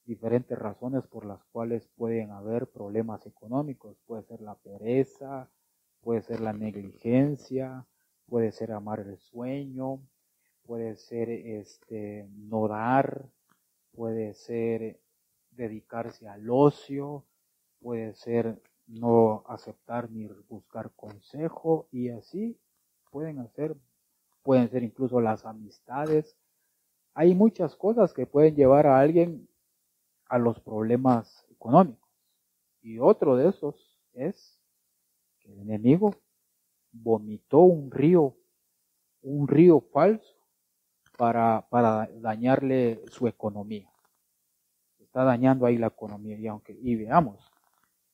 diferentes 0.06 0.58
razones 0.58 1.06
por 1.08 1.26
las 1.26 1.44
cuales 1.52 1.90
pueden 1.98 2.32
haber 2.32 2.68
problemas 2.68 3.26
económicos. 3.26 3.98
Puede 4.08 4.24
ser 4.24 4.40
la 4.40 4.56
pereza, 4.56 5.52
puede 6.00 6.22
ser 6.22 6.40
la 6.40 6.54
negligencia, 6.54 7.86
puede 8.28 8.54
ser 8.54 8.72
amar 8.72 9.02
el 9.02 9.18
sueño, 9.18 10.00
puede 10.64 10.96
ser 10.96 11.30
este 11.30 12.30
no 12.32 12.70
dar, 12.70 13.30
puede 13.92 14.36
ser 14.36 15.02
dedicarse 15.52 16.30
al 16.30 16.50
ocio, 16.50 17.26
puede 17.82 18.14
ser 18.14 18.62
no 18.90 19.44
aceptar 19.48 20.10
ni 20.10 20.28
buscar 20.48 20.92
consejo 20.96 21.88
y 21.92 22.10
así 22.10 22.60
pueden 23.12 23.40
hacer, 23.40 23.76
pueden 24.44 24.70
ser 24.70 24.84
incluso 24.84 25.22
las 25.22 25.46
amistades. 25.46 26.36
Hay 27.14 27.36
muchas 27.36 27.76
cosas 27.76 28.14
que 28.14 28.26
pueden 28.26 28.56
llevar 28.56 28.88
a 28.88 29.00
alguien 29.00 29.48
a 30.28 30.38
los 30.40 30.60
problemas 30.60 31.46
económicos. 31.50 32.10
Y 32.82 33.00
otro 33.00 33.36
de 33.36 33.50
esos 33.50 34.00
es 34.14 34.60
que 35.40 35.52
el 35.52 35.60
enemigo 35.60 36.16
vomitó 36.92 37.60
un 37.60 37.92
río, 37.92 38.36
un 39.22 39.48
río 39.48 39.82
falso 39.82 40.36
para, 41.18 41.68
para 41.70 42.10
dañarle 42.16 43.04
su 43.12 43.28
economía. 43.28 43.92
Está 45.00 45.24
dañando 45.24 45.66
ahí 45.66 45.78
la 45.78 45.88
economía. 45.88 46.38
Y 46.38 46.48
aunque, 46.48 46.78
y 46.80 46.96
veamos, 46.96 47.49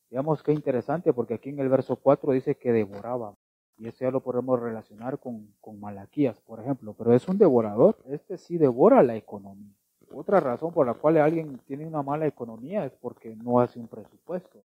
Veamos 0.09 0.43
qué 0.43 0.53
interesante, 0.53 1.13
porque 1.13 1.35
aquí 1.35 1.49
en 1.49 1.59
el 1.59 1.69
verso 1.69 1.95
4 1.95 2.31
dice 2.33 2.55
que 2.55 2.71
devoraba. 2.71 3.35
Y 3.77 3.87
eso 3.87 4.05
ya 4.05 4.11
lo 4.11 4.21
podemos 4.21 4.59
relacionar 4.59 5.19
con, 5.19 5.53
con 5.59 5.79
Malaquías, 5.79 6.39
por 6.41 6.59
ejemplo. 6.59 6.93
Pero 6.93 7.13
es 7.13 7.27
un 7.27 7.37
devorador. 7.37 7.97
Este 8.07 8.37
sí 8.37 8.57
devora 8.57 9.03
la 9.03 9.15
economía. 9.15 9.75
Otra 10.13 10.39
razón 10.39 10.71
por 10.73 10.85
la 10.85 10.93
cual 10.93 11.17
alguien 11.17 11.59
tiene 11.65 11.85
una 11.85 12.01
mala 12.01 12.25
economía 12.27 12.85
es 12.85 12.93
porque 12.93 13.35
no 13.35 13.59
hace 13.59 13.79
un 13.79 13.87
presupuesto. 13.87 14.63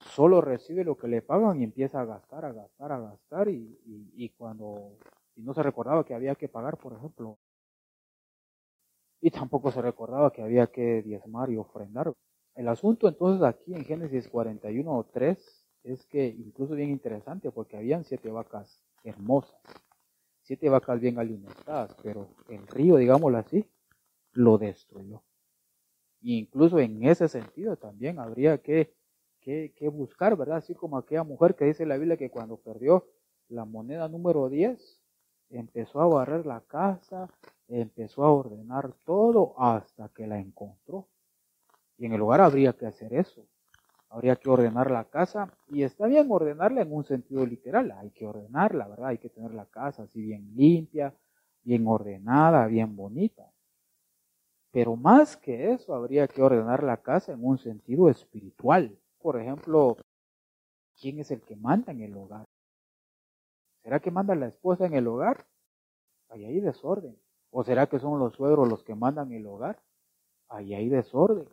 Solo 0.00 0.40
recibe 0.40 0.84
lo 0.84 0.96
que 0.96 1.08
le 1.08 1.22
pagan 1.22 1.60
y 1.60 1.64
empieza 1.64 2.00
a 2.00 2.04
gastar, 2.04 2.44
a 2.44 2.52
gastar, 2.52 2.92
a 2.92 3.00
gastar. 3.00 3.48
Y, 3.48 3.78
y, 4.14 4.30
cuando 4.30 4.96
y 5.36 5.42
no 5.42 5.52
se 5.54 5.62
recordaba 5.62 6.04
que 6.04 6.14
había 6.14 6.34
que 6.34 6.48
pagar, 6.48 6.78
por 6.78 6.94
ejemplo. 6.94 7.38
Y 9.20 9.30
tampoco 9.30 9.70
se 9.70 9.82
recordaba 9.82 10.32
que 10.32 10.42
había 10.42 10.66
que 10.68 11.02
diezmar 11.02 11.50
y 11.50 11.56
ofrendar. 11.56 12.12
El 12.54 12.68
asunto 12.68 13.08
entonces 13.08 13.42
aquí 13.42 13.74
en 13.74 13.84
Génesis 13.84 14.28
41 14.28 14.90
o 14.92 15.04
3 15.04 15.66
es 15.84 16.06
que 16.06 16.26
incluso 16.26 16.74
bien 16.74 16.90
interesante 16.90 17.50
porque 17.50 17.76
habían 17.76 18.04
siete 18.04 18.30
vacas 18.30 18.82
hermosas, 19.04 19.60
siete 20.42 20.68
vacas 20.68 21.00
bien 21.00 21.18
alimentadas, 21.18 21.96
pero 22.02 22.28
el 22.48 22.66
río, 22.68 22.96
digámoslo 22.96 23.38
así, 23.38 23.66
lo 24.32 24.58
destruyó. 24.58 25.22
Incluso 26.20 26.78
en 26.78 27.04
ese 27.04 27.28
sentido 27.28 27.76
también 27.76 28.18
habría 28.18 28.58
que, 28.58 28.94
que, 29.40 29.72
que 29.74 29.88
buscar, 29.88 30.36
¿verdad? 30.36 30.58
Así 30.58 30.74
como 30.74 30.98
aquella 30.98 31.24
mujer 31.24 31.56
que 31.56 31.64
dice 31.64 31.86
la 31.86 31.96
Biblia 31.96 32.16
que 32.16 32.30
cuando 32.30 32.58
perdió 32.58 33.08
la 33.48 33.64
moneda 33.64 34.08
número 34.08 34.48
10, 34.48 35.02
empezó 35.50 36.00
a 36.00 36.06
barrer 36.06 36.46
la 36.46 36.60
casa, 36.60 37.28
empezó 37.68 38.24
a 38.24 38.32
ordenar 38.32 38.92
todo 39.04 39.54
hasta 39.58 40.08
que 40.10 40.26
la 40.26 40.38
encontró. 40.38 41.08
Y 42.02 42.06
en 42.06 42.14
el 42.14 42.20
hogar 42.20 42.40
habría 42.40 42.72
que 42.72 42.84
hacer 42.84 43.14
eso. 43.14 43.46
Habría 44.08 44.34
que 44.34 44.50
ordenar 44.50 44.90
la 44.90 45.04
casa 45.04 45.56
y 45.68 45.84
está 45.84 46.08
bien 46.08 46.26
ordenarla 46.32 46.82
en 46.82 46.92
un 46.92 47.04
sentido 47.04 47.46
literal. 47.46 47.92
Hay 47.92 48.10
que 48.10 48.26
ordenarla, 48.26 48.88
¿verdad? 48.88 49.06
Hay 49.10 49.18
que 49.18 49.28
tener 49.28 49.54
la 49.54 49.66
casa 49.66 50.02
así 50.02 50.20
bien 50.20 50.52
limpia, 50.56 51.14
bien 51.62 51.86
ordenada, 51.86 52.66
bien 52.66 52.96
bonita. 52.96 53.48
Pero 54.72 54.96
más 54.96 55.36
que 55.36 55.74
eso, 55.74 55.94
habría 55.94 56.26
que 56.26 56.42
ordenar 56.42 56.82
la 56.82 56.96
casa 56.96 57.34
en 57.34 57.44
un 57.44 57.56
sentido 57.58 58.08
espiritual. 58.08 58.98
Por 59.20 59.40
ejemplo, 59.40 59.96
¿quién 61.00 61.20
es 61.20 61.30
el 61.30 61.40
que 61.42 61.54
manda 61.54 61.92
en 61.92 62.00
el 62.00 62.16
hogar? 62.16 62.46
¿Será 63.84 64.00
que 64.00 64.10
manda 64.10 64.34
la 64.34 64.48
esposa 64.48 64.86
en 64.86 64.94
el 64.94 65.06
hogar? 65.06 65.46
Ahí 66.30 66.46
hay 66.46 66.58
desorden. 66.58 67.16
¿O 67.52 67.62
será 67.62 67.86
que 67.86 68.00
son 68.00 68.18
los 68.18 68.34
suegros 68.34 68.68
los 68.68 68.82
que 68.82 68.96
mandan 68.96 69.30
el 69.30 69.46
hogar? 69.46 69.80
Ahí 70.48 70.74
hay 70.74 70.88
desorden. 70.88 71.46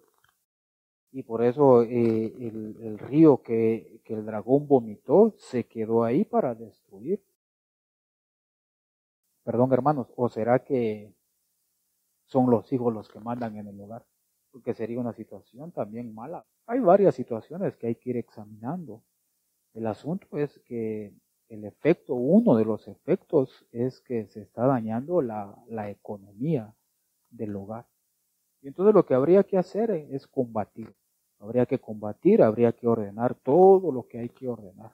Y 1.11 1.23
por 1.23 1.43
eso 1.43 1.83
eh, 1.83 2.33
el, 2.39 2.99
río 2.99 3.41
que, 3.41 4.01
que 4.03 4.13
el 4.13 4.25
dragón 4.25 4.67
vomitó 4.67 5.33
se 5.37 5.65
quedó 5.65 6.03
ahí 6.03 6.23
para 6.23 6.53
destruir. 6.53 7.23
Perdón, 9.43 9.73
hermanos, 9.73 10.07
¿o 10.15 10.29
será 10.29 10.63
que 10.63 11.15
son 12.25 12.51
los 12.51 12.71
hijos 12.71 12.93
los 12.93 13.09
que 13.09 13.19
mandan 13.19 13.57
en 13.57 13.67
el 13.67 13.81
hogar? 13.81 14.05
Porque 14.51 14.75
sería 14.75 14.99
una 14.99 15.13
situación 15.13 15.71
también 15.71 16.13
mala. 16.13 16.45
Hay 16.67 16.79
varias 16.79 17.15
situaciones 17.15 17.75
que 17.75 17.87
hay 17.87 17.95
que 17.95 18.11
ir 18.11 18.17
examinando. 18.17 19.01
El 19.73 19.87
asunto 19.87 20.37
es 20.37 20.59
que 20.59 21.13
el 21.47 21.65
efecto, 21.65 22.13
uno 22.13 22.55
de 22.55 22.65
los 22.65 22.87
efectos 22.87 23.65
es 23.71 24.01
que 24.01 24.27
se 24.27 24.41
está 24.41 24.67
dañando 24.67 25.23
la, 25.23 25.57
la 25.67 25.89
economía 25.89 26.75
del 27.31 27.55
hogar. 27.55 27.87
Y 28.61 28.67
entonces 28.67 28.93
lo 28.93 29.05
que 29.05 29.15
habría 29.15 29.43
que 29.43 29.57
hacer 29.57 29.89
es 29.89 30.27
combatir. 30.27 30.95
Habría 31.39 31.65
que 31.65 31.79
combatir, 31.79 32.43
habría 32.43 32.73
que 32.73 32.87
ordenar 32.87 33.33
todo 33.35 33.91
lo 33.91 34.07
que 34.07 34.19
hay 34.19 34.29
que 34.29 34.47
ordenar. 34.47 34.93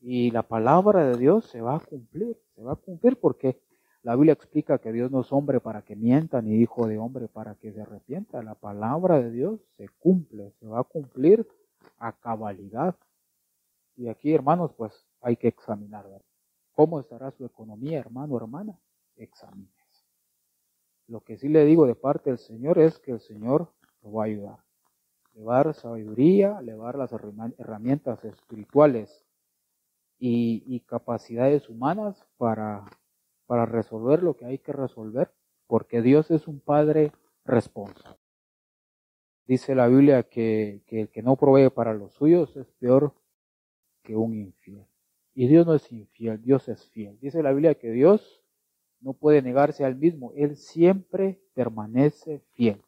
Y 0.00 0.30
la 0.30 0.42
palabra 0.42 1.04
de 1.04 1.18
Dios 1.18 1.46
se 1.46 1.60
va 1.60 1.76
a 1.76 1.80
cumplir, 1.80 2.40
se 2.54 2.62
va 2.62 2.72
a 2.72 2.76
cumplir 2.76 3.18
porque 3.18 3.60
la 4.02 4.14
Biblia 4.14 4.34
explica 4.34 4.78
que 4.78 4.92
Dios 4.92 5.10
no 5.10 5.22
es 5.22 5.32
hombre 5.32 5.58
para 5.58 5.82
que 5.82 5.96
mienta, 5.96 6.40
ni 6.40 6.60
hijo 6.60 6.86
de 6.86 6.96
hombre 6.96 7.26
para 7.26 7.56
que 7.56 7.72
se 7.72 7.82
arrepienta. 7.82 8.40
La 8.40 8.54
palabra 8.54 9.20
de 9.20 9.32
Dios 9.32 9.60
se 9.76 9.88
cumple, 9.98 10.52
se 10.60 10.66
va 10.68 10.78
a 10.78 10.84
cumplir 10.84 11.44
a 11.98 12.12
cabalidad. 12.12 12.94
Y 13.96 14.08
aquí, 14.08 14.32
hermanos, 14.32 14.72
pues 14.74 15.08
hay 15.20 15.36
que 15.36 15.48
examinar. 15.48 16.06
¿Cómo 16.72 17.00
estará 17.00 17.32
su 17.32 17.44
economía, 17.44 17.98
hermano, 17.98 18.36
hermana? 18.36 18.78
Examínese. 19.16 20.04
Lo 21.08 21.20
que 21.22 21.36
sí 21.36 21.48
le 21.48 21.64
digo 21.64 21.84
de 21.86 21.96
parte 21.96 22.30
del 22.30 22.38
Señor 22.38 22.78
es 22.78 23.00
que 23.00 23.10
el 23.10 23.20
Señor 23.20 23.72
lo 24.02 24.12
va 24.12 24.22
a 24.22 24.26
ayudar. 24.26 24.65
Le 25.36 25.44
va 25.44 25.60
a 25.60 25.64
dar 25.64 25.74
sabiduría, 25.74 26.60
le 26.62 26.74
va 26.74 26.88
a 26.90 26.92
dar 26.92 26.98
las 26.98 27.12
herramientas 27.12 28.24
espirituales 28.24 29.24
y, 30.18 30.64
y 30.66 30.80
capacidades 30.80 31.68
humanas 31.68 32.26
para 32.36 32.84
para 33.46 33.64
resolver 33.64 34.22
lo 34.22 34.36
que 34.36 34.44
hay 34.44 34.58
que 34.58 34.72
resolver, 34.72 35.32
porque 35.66 36.02
Dios 36.02 36.30
es 36.30 36.46
un 36.46 36.60
Padre 36.60 37.12
responsable. 37.44 38.18
Dice 39.46 39.74
la 39.74 39.86
Biblia 39.86 40.24
que, 40.24 40.82
el 40.88 41.08
que 41.08 41.22
no 41.22 41.36
provee 41.36 41.70
para 41.70 41.94
los 41.94 42.12
suyos 42.14 42.56
es 42.56 42.66
peor 42.72 43.14
que 44.02 44.16
un 44.16 44.34
infiel. 44.34 44.84
Y 45.34 45.46
Dios 45.46 45.66
no 45.66 45.74
es 45.74 45.90
infiel, 45.92 46.42
Dios 46.42 46.68
es 46.68 46.84
fiel. 46.90 47.18
Dice 47.20 47.42
la 47.42 47.52
Biblia 47.52 47.76
que 47.76 47.90
Dios 47.90 48.42
no 49.00 49.12
puede 49.12 49.42
negarse 49.42 49.84
al 49.84 49.94
mismo, 49.94 50.32
Él 50.34 50.56
siempre 50.56 51.40
permanece 51.54 52.40
fiel. 52.54 52.82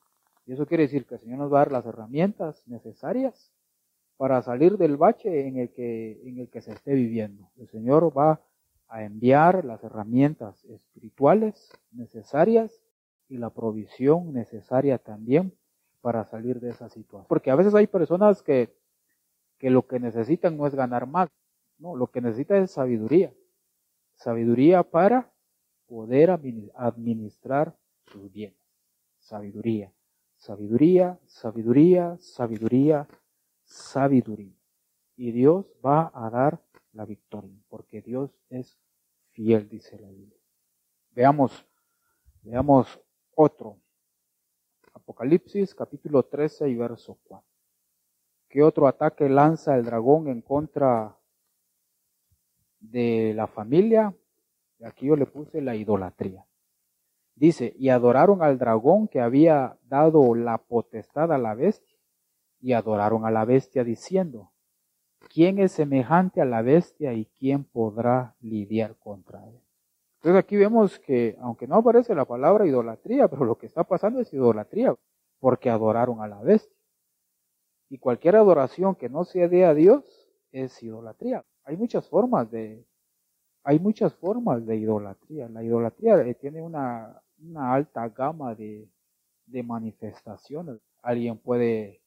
Y 0.48 0.54
eso 0.54 0.66
quiere 0.66 0.84
decir 0.84 1.04
que 1.04 1.16
el 1.16 1.20
Señor 1.20 1.40
nos 1.40 1.52
va 1.52 1.58
a 1.58 1.64
dar 1.64 1.72
las 1.72 1.84
herramientas 1.84 2.66
necesarias 2.66 3.52
para 4.16 4.40
salir 4.40 4.78
del 4.78 4.96
bache 4.96 5.46
en 5.46 5.58
el 5.58 5.74
que, 5.74 6.22
en 6.24 6.38
el 6.38 6.48
que 6.48 6.62
se 6.62 6.72
esté 6.72 6.94
viviendo. 6.94 7.50
El 7.58 7.68
Señor 7.68 8.16
va 8.16 8.40
a 8.88 9.04
enviar 9.04 9.66
las 9.66 9.84
herramientas 9.84 10.64
espirituales 10.64 11.70
necesarias 11.92 12.82
y 13.28 13.36
la 13.36 13.50
provisión 13.50 14.32
necesaria 14.32 14.96
también 14.96 15.52
para 16.00 16.24
salir 16.24 16.60
de 16.60 16.70
esa 16.70 16.88
situación. 16.88 17.26
Porque 17.28 17.50
a 17.50 17.54
veces 17.54 17.74
hay 17.74 17.86
personas 17.86 18.42
que, 18.42 18.74
que 19.58 19.68
lo 19.68 19.86
que 19.86 20.00
necesitan 20.00 20.56
no 20.56 20.66
es 20.66 20.74
ganar 20.74 21.06
más, 21.06 21.28
no, 21.76 21.94
lo 21.94 22.06
que 22.06 22.22
necesitan 22.22 22.62
es 22.62 22.70
sabiduría. 22.70 23.34
Sabiduría 24.14 24.82
para 24.82 25.30
poder 25.86 26.30
administrar 26.30 27.76
sus 28.06 28.32
bienes. 28.32 28.56
Sabiduría, 29.18 29.92
sabiduría, 30.38 31.18
sabiduría, 31.26 32.16
sabiduría, 32.18 33.06
sabiduría. 33.64 34.56
Y 35.16 35.32
Dios 35.32 35.66
va 35.84 36.10
a 36.14 36.30
dar 36.30 36.62
la 36.92 37.04
victoria, 37.04 37.60
porque 37.68 38.00
Dios 38.00 38.30
es 38.48 38.78
fiel, 39.32 39.68
dice 39.68 39.98
la 39.98 40.08
Biblia. 40.08 40.38
Veamos, 41.10 41.66
veamos 42.42 43.00
otro. 43.34 43.78
Apocalipsis 44.94 45.74
capítulo 45.74 46.22
13 46.22 46.68
y 46.68 46.76
verso 46.76 47.18
4. 47.24 47.46
¿Qué 48.48 48.62
otro 48.62 48.86
ataque 48.86 49.28
lanza 49.28 49.76
el 49.76 49.84
dragón 49.84 50.28
en 50.28 50.40
contra 50.40 51.18
de 52.78 53.34
la 53.34 53.46
familia? 53.46 54.14
Aquí 54.84 55.06
yo 55.06 55.16
le 55.16 55.26
puse 55.26 55.60
la 55.60 55.74
idolatría. 55.74 56.47
Dice, 57.38 57.74
y 57.78 57.90
adoraron 57.90 58.42
al 58.42 58.58
dragón 58.58 59.06
que 59.06 59.20
había 59.20 59.78
dado 59.88 60.34
la 60.34 60.58
potestad 60.58 61.32
a 61.32 61.38
la 61.38 61.54
bestia, 61.54 61.96
y 62.60 62.72
adoraron 62.72 63.24
a 63.24 63.30
la 63.30 63.44
bestia 63.44 63.84
diciendo, 63.84 64.50
¿Quién 65.32 65.58
es 65.58 65.72
semejante 65.72 66.40
a 66.40 66.44
la 66.44 66.62
bestia 66.62 67.12
y 67.12 67.26
quién 67.26 67.64
podrá 67.64 68.34
lidiar 68.40 68.96
contra 68.96 69.46
él? 69.46 69.60
Entonces 70.16 70.40
aquí 70.40 70.56
vemos 70.56 70.98
que, 70.98 71.36
aunque 71.40 71.66
no 71.66 71.76
aparece 71.76 72.14
la 72.14 72.24
palabra 72.24 72.66
idolatría, 72.66 73.28
pero 73.28 73.44
lo 73.44 73.56
que 73.56 73.66
está 73.66 73.84
pasando 73.84 74.20
es 74.20 74.32
idolatría, 74.32 74.94
porque 75.38 75.70
adoraron 75.70 76.22
a 76.22 76.28
la 76.28 76.40
bestia. 76.40 76.76
Y 77.88 77.98
cualquier 77.98 78.36
adoración 78.36 78.94
que 78.94 79.08
no 79.08 79.24
se 79.24 79.48
dé 79.48 79.64
a 79.64 79.74
Dios 79.74 80.28
es 80.50 80.82
idolatría. 80.82 81.44
Hay 81.64 81.76
muchas 81.76 82.08
formas 82.08 82.50
de, 82.50 82.84
hay 83.62 83.78
muchas 83.78 84.14
formas 84.14 84.64
de 84.66 84.76
idolatría. 84.76 85.48
La 85.48 85.62
idolatría 85.62 86.16
eh, 86.22 86.34
tiene 86.34 86.62
una, 86.62 87.22
una 87.40 87.74
alta 87.74 88.08
gama 88.08 88.54
de, 88.54 88.88
manifestaciones. 89.46 90.80
Alguien 91.02 91.38
puede 91.38 92.02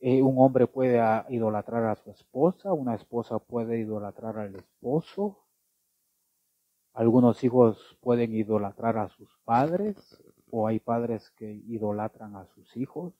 eh, 0.00 0.22
un 0.22 0.34
hombre 0.38 0.66
puede 0.66 1.00
idolatrar 1.30 1.84
a 1.84 1.96
su 1.96 2.10
esposa, 2.10 2.72
una 2.72 2.94
esposa 2.94 3.38
puede 3.38 3.78
idolatrar 3.78 4.38
al 4.38 4.54
esposo, 4.56 5.38
algunos 6.92 7.42
hijos 7.42 7.96
pueden 8.00 8.34
idolatrar 8.34 8.98
a 8.98 9.08
sus 9.08 9.28
padres 9.44 10.22
o 10.50 10.66
hay 10.68 10.78
padres 10.78 11.30
que 11.32 11.50
idolatran 11.50 12.36
a 12.36 12.46
sus 12.46 12.76
hijos. 12.76 13.14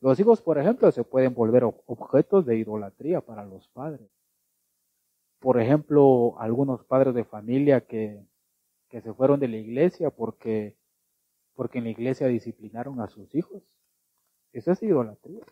Los 0.00 0.18
hijos, 0.18 0.40
por 0.40 0.58
ejemplo, 0.58 0.90
se 0.90 1.04
pueden 1.04 1.34
volver 1.34 1.64
objetos 1.64 2.46
de 2.46 2.56
idolatría 2.56 3.20
para 3.20 3.44
los 3.44 3.68
padres. 3.68 4.08
Por 5.40 5.60
ejemplo, 5.60 6.36
algunos 6.38 6.84
padres 6.84 7.14
de 7.14 7.24
familia 7.24 7.82
que, 7.82 8.24
que 8.90 9.00
se 9.00 9.14
fueron 9.14 9.40
de 9.40 9.48
la 9.48 9.56
iglesia 9.56 10.10
porque, 10.10 10.76
porque 11.54 11.78
en 11.78 11.84
la 11.84 11.90
iglesia 11.90 12.26
disciplinaron 12.26 13.00
a 13.00 13.08
sus 13.08 13.34
hijos. 13.34 13.62
Eso 14.52 14.72
es 14.72 14.82
idolatría. 14.82 15.44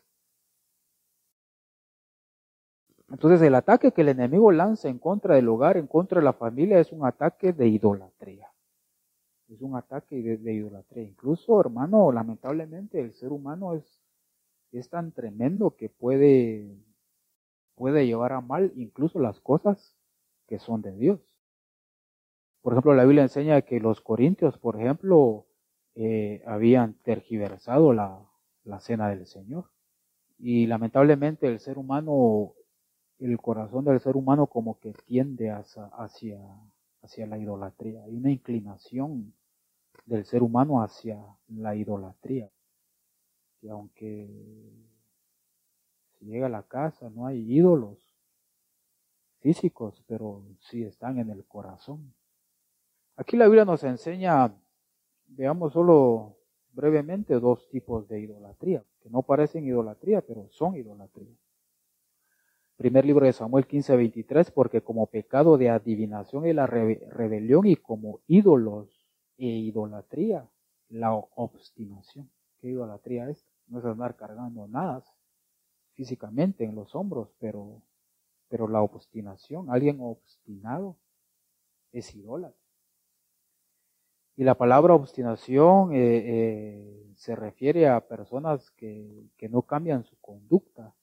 Entonces 3.09 3.40
el 3.40 3.55
ataque 3.55 3.92
que 3.92 4.03
el 4.03 4.09
enemigo 4.09 4.53
lanza 4.53 4.88
en 4.88 4.98
contra 4.98 5.37
del 5.37 5.48
hogar, 5.48 5.77
en 5.77 5.87
contra 5.87 6.18
de 6.18 6.24
la 6.24 6.35
familia, 6.35 6.79
es 6.79 6.92
un 6.92 7.07
ataque 7.07 7.53
de 7.53 7.68
idolatría. 7.68 8.53
Es 9.48 9.62
un 9.62 9.77
ataque 9.77 10.16
de, 10.37 10.53
idolatría. 10.53 11.05
Incluso, 11.05 11.59
hermano, 11.59 12.12
lamentablemente 12.12 13.01
el 13.01 13.14
ser 13.14 13.33
humano 13.33 13.74
es, 13.74 14.03
es 14.72 14.90
tan 14.90 15.12
tremendo 15.12 15.74
que 15.74 15.88
puede, 15.88 16.77
puede 17.77 18.05
llevar 18.05 18.35
a 18.35 18.42
mal 18.42 18.72
incluso 18.77 19.20
las 19.20 19.40
cosas 19.40 19.96
que 20.46 20.59
son 20.59 20.83
de 20.83 20.92
Dios. 20.92 21.28
Por 22.62 22.73
ejemplo, 22.73 22.94
la 22.94 23.05
Biblia 23.05 23.23
enseña 23.23 23.62
que 23.62 23.81
los 23.81 24.01
corintios, 24.01 24.59
por 24.59 24.81
ejemplo, 24.81 25.47
eh, 25.94 26.42
habían 26.46 26.94
tergiversado 27.02 27.92
la, 27.92 28.21
la 28.65 28.81
cena 28.81 29.09
del 29.09 29.27
Señor. 29.27 29.71
Y 30.38 30.67
lamentablemente 30.67 31.48
el 31.48 31.61
ser 31.61 31.79
humano 31.79 32.54
el 33.19 33.38
corazón 33.38 33.85
del 33.85 34.00
ser 34.00 34.17
humano 34.17 34.46
como 34.46 34.79
que 34.79 34.92
tiende 34.92 35.50
hacia, 35.50 35.87
hacia, 35.87 37.27
la 37.27 37.38
idolatría. 37.38 38.04
Hay 38.04 38.15
una 38.15 38.31
inclinación 38.31 39.35
del 40.06 40.25
ser 40.25 40.42
humano 40.42 40.83
hacia 40.83 41.19
la 41.48 41.75
idolatría. 41.75 42.48
Que 43.61 43.71
aunque 43.71 44.29
si 46.13 46.27
llega 46.27 46.46
a 46.46 46.50
la 46.50 46.63
casa 46.63 47.11
no 47.11 47.27
hay 47.27 47.40
ídolos 47.52 47.98
físicos, 49.40 50.04
pero 50.06 50.44
sí 50.61 50.85
están 50.85 51.19
en 51.19 51.31
el 51.31 51.44
corazón. 51.44 52.15
Aquí 53.21 53.37
la 53.37 53.46
Biblia 53.46 53.64
nos 53.64 53.83
enseña, 53.83 54.54
veamos 55.27 55.73
solo 55.73 56.37
brevemente, 56.71 57.35
dos 57.40 57.69
tipos 57.69 58.06
de 58.06 58.21
idolatría, 58.21 58.85
que 59.00 59.10
no 59.10 59.23
parecen 59.23 59.66
idolatría, 59.66 60.21
pero 60.21 60.46
son 60.50 60.77
idolatría. 60.77 61.35
Primer 62.77 63.04
libro 63.04 63.27
de 63.27 63.33
Samuel 63.33 63.66
15, 63.66 63.96
23, 63.96 64.52
porque 64.52 64.83
como 64.83 65.08
pecado 65.08 65.58
de 65.58 65.69
adivinación 65.69 66.46
y 66.46 66.52
la 66.52 66.69
rebelión 66.69 67.66
y 67.66 67.75
como 67.75 68.21
ídolos 68.29 68.88
e 69.37 69.46
idolatría, 69.46 70.48
la 70.88 71.12
obstinación. 71.12 72.31
¿Qué 72.60 72.69
idolatría 72.69 73.29
es? 73.29 73.44
No 73.66 73.81
es 73.81 73.85
andar 73.85 74.14
cargando 74.14 74.69
nada 74.69 75.02
físicamente 75.94 76.62
en 76.62 76.77
los 76.77 76.94
hombros, 76.94 77.35
pero, 77.40 77.83
pero 78.48 78.69
la 78.69 78.81
obstinación, 78.81 79.71
alguien 79.71 79.98
obstinado 80.00 80.96
es 81.90 82.14
idólatra. 82.14 82.58
Y 84.39 84.45
la 84.45 84.55
palabra 84.55 84.95
obstinación 84.95 85.93
eh, 85.93 85.99
eh, 85.99 87.13
se 87.17 87.35
refiere 87.35 87.89
a 87.89 88.07
personas 88.07 88.71
que, 88.71 89.27
que, 89.37 89.49
no 89.49 89.63
cambian 89.63 90.05
su 90.05 90.17
conducta 90.21 90.95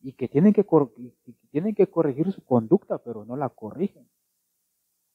y 0.00 0.14
que 0.14 0.26
tienen 0.26 0.52
que, 0.52 0.66
tienen 1.52 1.76
que 1.76 1.86
corregir 1.86 2.32
su 2.32 2.44
conducta, 2.44 2.98
pero 2.98 3.24
no 3.24 3.36
la 3.36 3.50
corrigen. 3.50 4.04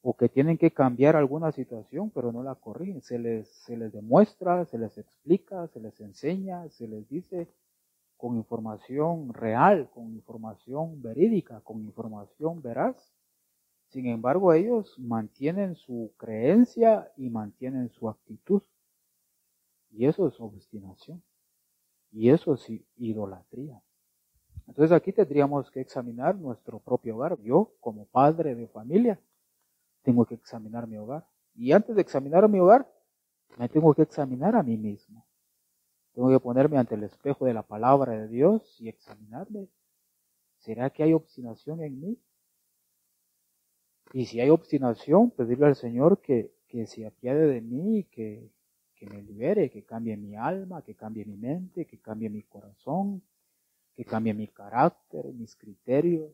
O 0.00 0.16
que 0.16 0.30
tienen 0.30 0.56
que 0.56 0.70
cambiar 0.70 1.14
alguna 1.14 1.52
situación, 1.52 2.08
pero 2.08 2.32
no 2.32 2.42
la 2.42 2.54
corrigen. 2.54 3.02
Se 3.02 3.18
les, 3.18 3.46
se 3.48 3.76
les 3.76 3.92
demuestra, 3.92 4.64
se 4.64 4.78
les 4.78 4.96
explica, 4.96 5.66
se 5.66 5.80
les 5.80 6.00
enseña, 6.00 6.66
se 6.70 6.88
les 6.88 7.06
dice 7.06 7.50
con 8.16 8.36
información 8.36 9.34
real, 9.34 9.90
con 9.90 10.04
información 10.14 11.02
verídica, 11.02 11.60
con 11.60 11.82
información 11.82 12.62
veraz, 12.62 13.12
sin 13.88 14.06
embargo, 14.06 14.52
ellos 14.52 14.98
mantienen 14.98 15.76
su 15.76 16.12
creencia 16.16 17.10
y 17.16 17.30
mantienen 17.30 17.88
su 17.90 18.08
actitud. 18.08 18.62
Y 19.90 20.06
eso 20.06 20.26
es 20.28 20.40
obstinación. 20.40 21.22
Y 22.12 22.30
eso 22.30 22.54
es 22.54 22.66
idolatría. 22.96 23.80
Entonces 24.66 24.92
aquí 24.92 25.12
tendríamos 25.12 25.70
que 25.70 25.80
examinar 25.80 26.36
nuestro 26.36 26.80
propio 26.80 27.16
hogar. 27.16 27.38
Yo, 27.40 27.72
como 27.80 28.06
padre 28.06 28.54
de 28.54 28.66
familia, 28.68 29.20
tengo 30.02 30.24
que 30.26 30.34
examinar 30.34 30.86
mi 30.86 30.96
hogar. 30.96 31.26
Y 31.54 31.72
antes 31.72 31.94
de 31.94 32.02
examinar 32.02 32.48
mi 32.48 32.58
hogar, 32.58 32.90
me 33.56 33.68
tengo 33.68 33.94
que 33.94 34.02
examinar 34.02 34.56
a 34.56 34.62
mí 34.62 34.76
mismo. 34.76 35.24
Tengo 36.12 36.30
que 36.30 36.40
ponerme 36.40 36.78
ante 36.78 36.94
el 36.94 37.04
espejo 37.04 37.44
de 37.44 37.54
la 37.54 37.62
palabra 37.62 38.12
de 38.12 38.28
Dios 38.28 38.80
y 38.80 38.88
examinarme. 38.88 39.68
¿Será 40.58 40.90
que 40.90 41.02
hay 41.02 41.12
obstinación 41.12 41.82
en 41.82 42.00
mí? 42.00 42.18
Y 44.12 44.26
si 44.26 44.40
hay 44.40 44.50
obstinación, 44.50 45.30
pedirle 45.30 45.66
al 45.66 45.76
Señor 45.76 46.20
que, 46.20 46.52
que 46.68 46.86
se 46.86 47.06
apiade 47.06 47.46
de 47.46 47.60
mí, 47.60 48.04
que, 48.04 48.50
que 48.96 49.06
me 49.06 49.22
libere, 49.22 49.70
que 49.70 49.84
cambie 49.84 50.16
mi 50.16 50.36
alma, 50.36 50.82
que 50.82 50.94
cambie 50.94 51.24
mi 51.24 51.36
mente, 51.36 51.84
que 51.84 51.98
cambie 51.98 52.30
mi 52.30 52.42
corazón, 52.42 53.22
que 53.94 54.04
cambie 54.04 54.34
mi 54.34 54.48
carácter, 54.48 55.26
mis 55.32 55.54
criterios. 55.56 56.32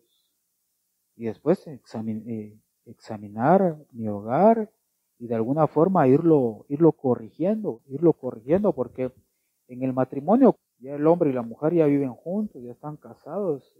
Y 1.17 1.27
después 1.27 1.67
eh, 1.67 2.59
examinar 2.87 3.77
mi 3.93 4.09
hogar 4.09 4.71
y 5.19 5.27
de 5.27 5.35
alguna 5.35 5.67
forma 5.67 6.09
irlo, 6.09 6.67
irlo 6.69 6.93
corrigiendo, 6.93 7.81
irlo 7.87 8.13
corrigiendo, 8.13 8.73
porque 8.73 9.13
en 9.69 9.83
el 9.83 9.93
matrimonio 9.93 10.57
ya 10.79 10.97
el 10.97 11.07
hombre 11.07 11.31
y 11.31 11.33
la 11.33 11.43
mujer 11.43 11.75
ya 11.75 11.87
viven 11.87 12.13
juntos, 12.13 12.63
ya 12.63 12.73
están 12.73 12.97
casados. 12.97 13.73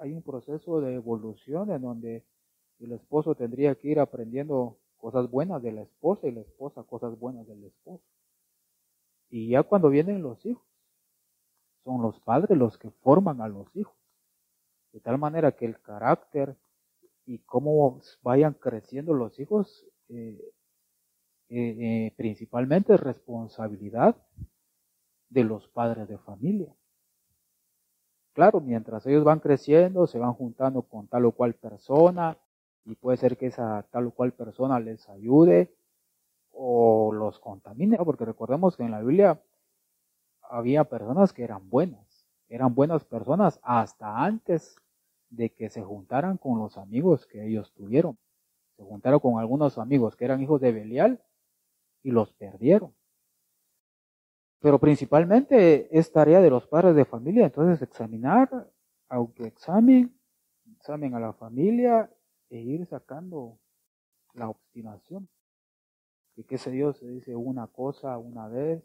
Hay 0.00 0.12
un 0.12 0.22
proceso 0.22 0.80
de 0.80 0.94
evolución 0.94 1.70
en 1.72 1.82
donde 1.82 2.24
el 2.80 2.92
esposo 2.92 3.34
tendría 3.34 3.74
que 3.74 3.88
ir 3.88 4.00
aprendiendo 4.00 4.78
cosas 4.98 5.30
buenas 5.30 5.62
de 5.62 5.72
la 5.72 5.82
esposa 5.82 6.26
y 6.26 6.32
la 6.32 6.40
esposa 6.40 6.82
cosas 6.82 7.18
buenas 7.18 7.46
del 7.46 7.64
esposo. 7.64 8.04
Y 9.30 9.50
ya 9.50 9.62
cuando 9.62 9.90
vienen 9.90 10.22
los 10.22 10.44
hijos, 10.46 10.64
son 11.84 12.02
los 12.02 12.18
padres 12.20 12.56
los 12.58 12.78
que 12.78 12.90
forman 12.90 13.40
a 13.40 13.48
los 13.48 13.74
hijos. 13.74 13.96
De 14.92 15.00
tal 15.00 15.18
manera 15.18 15.52
que 15.52 15.64
el 15.66 15.80
carácter 15.80 16.56
y 17.26 17.38
cómo 17.40 18.00
vayan 18.22 18.54
creciendo 18.54 19.12
los 19.12 19.38
hijos, 19.38 19.86
eh, 20.08 20.40
eh, 21.50 21.76
eh, 21.80 22.14
principalmente 22.16 22.94
es 22.94 23.00
responsabilidad 23.00 24.16
de 25.28 25.44
los 25.44 25.68
padres 25.68 26.08
de 26.08 26.18
familia. 26.18 26.74
Claro, 28.32 28.60
mientras 28.60 29.06
ellos 29.06 29.24
van 29.24 29.40
creciendo, 29.40 30.06
se 30.06 30.18
van 30.18 30.32
juntando 30.32 30.82
con 30.82 31.06
tal 31.08 31.26
o 31.26 31.32
cual 31.32 31.54
persona, 31.54 32.38
y 32.88 32.94
puede 32.94 33.18
ser 33.18 33.36
que 33.36 33.46
esa 33.46 33.86
tal 33.90 34.06
o 34.06 34.10
cual 34.12 34.32
persona 34.32 34.80
les 34.80 35.08
ayude 35.10 35.74
o 36.50 37.12
los 37.12 37.38
contamine, 37.38 37.98
porque 37.98 38.24
recordemos 38.24 38.76
que 38.76 38.82
en 38.82 38.92
la 38.92 39.00
Biblia 39.00 39.40
había 40.42 40.84
personas 40.84 41.34
que 41.34 41.44
eran 41.44 41.68
buenas, 41.68 42.26
eran 42.48 42.74
buenas 42.74 43.04
personas 43.04 43.60
hasta 43.62 44.24
antes 44.24 44.76
de 45.28 45.50
que 45.50 45.68
se 45.68 45.82
juntaran 45.82 46.38
con 46.38 46.58
los 46.58 46.78
amigos 46.78 47.26
que 47.26 47.46
ellos 47.46 47.72
tuvieron. 47.74 48.16
Se 48.78 48.82
juntaron 48.82 49.20
con 49.20 49.38
algunos 49.38 49.76
amigos 49.76 50.16
que 50.16 50.24
eran 50.24 50.40
hijos 50.40 50.60
de 50.60 50.72
Belial 50.72 51.22
y 52.02 52.10
los 52.10 52.32
perdieron. 52.32 52.94
Pero 54.60 54.78
principalmente 54.78 55.96
es 55.96 56.10
tarea 56.10 56.40
de 56.40 56.48
los 56.48 56.66
padres 56.66 56.96
de 56.96 57.04
familia, 57.04 57.44
entonces 57.44 57.82
examinar, 57.82 58.72
aunque 59.10 59.46
examen, 59.46 60.14
a 60.88 61.20
la 61.20 61.34
familia 61.34 62.10
e 62.50 62.58
ir 62.60 62.86
sacando 62.86 63.58
la 64.34 64.48
obstinación. 64.48 65.28
Que 66.34 66.44
qué 66.44 66.58
sé 66.58 66.76
yo, 66.76 66.92
se 66.92 67.08
dice 67.08 67.34
una 67.34 67.66
cosa 67.66 68.16
una 68.18 68.48
vez, 68.48 68.82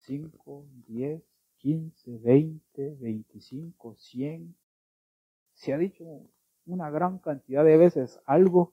cinco, 0.00 0.64
diez, 0.86 1.22
quince, 1.58 2.16
veinte, 2.18 2.96
veinticinco, 3.00 3.94
cien. 3.96 4.56
Se 5.54 5.74
ha 5.74 5.78
dicho 5.78 6.04
una 6.66 6.90
gran 6.90 7.18
cantidad 7.18 7.64
de 7.64 7.76
veces 7.76 8.20
algo 8.24 8.72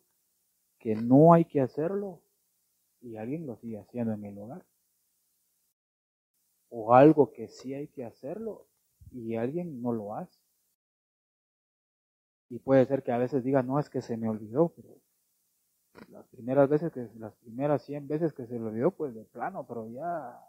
que 0.78 0.96
no 0.96 1.34
hay 1.34 1.46
que 1.46 1.62
hacerlo 1.62 2.22
y 3.02 3.18
alguien 3.18 3.46
lo 3.46 3.56
sigue 3.58 3.80
haciendo 3.80 4.14
en 4.14 4.24
el 4.24 4.38
hogar. 4.38 4.66
O 6.70 6.94
algo 6.94 7.32
que 7.32 7.48
sí 7.48 7.74
hay 7.74 7.88
que 7.88 8.06
hacerlo 8.06 8.68
y 9.12 9.36
alguien 9.36 9.82
no 9.82 9.92
lo 9.92 10.16
hace. 10.16 10.45
Y 12.50 12.60
puede 12.60 12.86
ser 12.86 13.04
que 13.04 13.12
a 13.12 13.18
veces 13.18 13.44
diga, 13.44 13.64
no, 13.64 13.80
es 13.80 13.90
que 13.90 14.02
se 14.02 14.18
me 14.18 14.30
olvidó, 14.30 14.70
pero 14.70 14.98
las 16.10 16.28
primeras 16.28 16.70
veces 16.70 16.92
que, 16.92 17.08
las 17.18 17.36
primeras 17.36 17.84
100 17.84 18.08
veces 18.08 18.34
que 18.34 18.46
se 18.46 18.60
le 18.60 18.66
olvidó, 18.66 18.92
pues 18.92 19.14
de 19.16 19.24
plano, 19.26 19.66
pero 19.68 19.90
ya, 19.90 20.40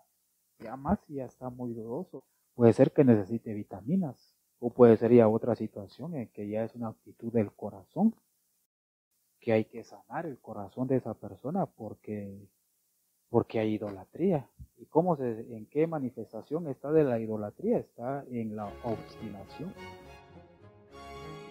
ya 0.59 0.77
más 0.77 0.99
ya 1.09 1.25
está 1.25 1.51
muy 1.51 1.73
dudoso. 1.73 2.25
Puede 2.55 2.73
ser 2.73 2.93
que 2.93 3.05
necesite 3.05 3.55
vitaminas, 3.55 4.35
o 4.59 4.71
puede 4.71 4.97
ser 4.97 5.13
ya 5.13 5.29
otra 5.29 5.55
situación 5.55 6.15
en 6.17 6.29
que 6.29 6.49
ya 6.49 6.65
es 6.65 6.75
una 6.75 6.89
actitud 6.89 7.33
del 7.33 7.53
corazón, 7.53 8.15
que 9.41 9.53
hay 9.53 9.65
que 9.67 9.85
sanar 9.85 10.27
el 10.27 10.39
corazón 10.41 10.89
de 10.89 10.97
esa 10.97 11.15
persona 11.15 11.67
porque, 11.67 12.49
porque 13.29 13.59
hay 13.59 13.75
idolatría. 13.75 14.51
¿Y 14.79 14.87
cómo 14.87 15.17
se, 15.17 15.41
en 15.55 15.67
qué 15.67 15.87
manifestación 15.87 16.69
está 16.69 16.91
de 16.91 17.05
la 17.05 17.21
idolatría? 17.21 17.79
Está 17.79 18.25
en 18.31 18.57
la 18.57 18.67
obstinación. 18.85 19.73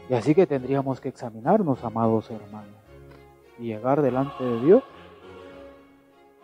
Y 0.10 0.14
así 0.14 0.36
que 0.36 0.46
tendríamos 0.46 1.02
que 1.02 1.10
examinarnos, 1.10 1.84
amados 1.84 2.30
hermanos, 2.30 2.76
y 3.58 3.68
llegar 3.68 4.02
delante 4.02 4.44
de 4.44 4.62
Dios. 4.62 4.84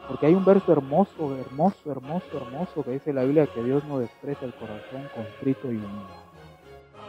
Porque 0.07 0.25
hay 0.25 0.33
un 0.33 0.43
verso 0.43 0.71
hermoso, 0.71 1.37
hermoso, 1.37 1.91
hermoso, 1.91 2.25
hermoso 2.37 2.83
que 2.83 2.91
dice 2.91 3.13
la 3.13 3.23
Biblia 3.23 3.47
que 3.47 3.63
Dios 3.63 3.83
no 3.85 3.99
desprecia 3.99 4.45
el 4.45 4.53
corazón 4.53 5.07
contrito 5.15 5.71
y 5.71 5.75
humillado. 5.75 6.31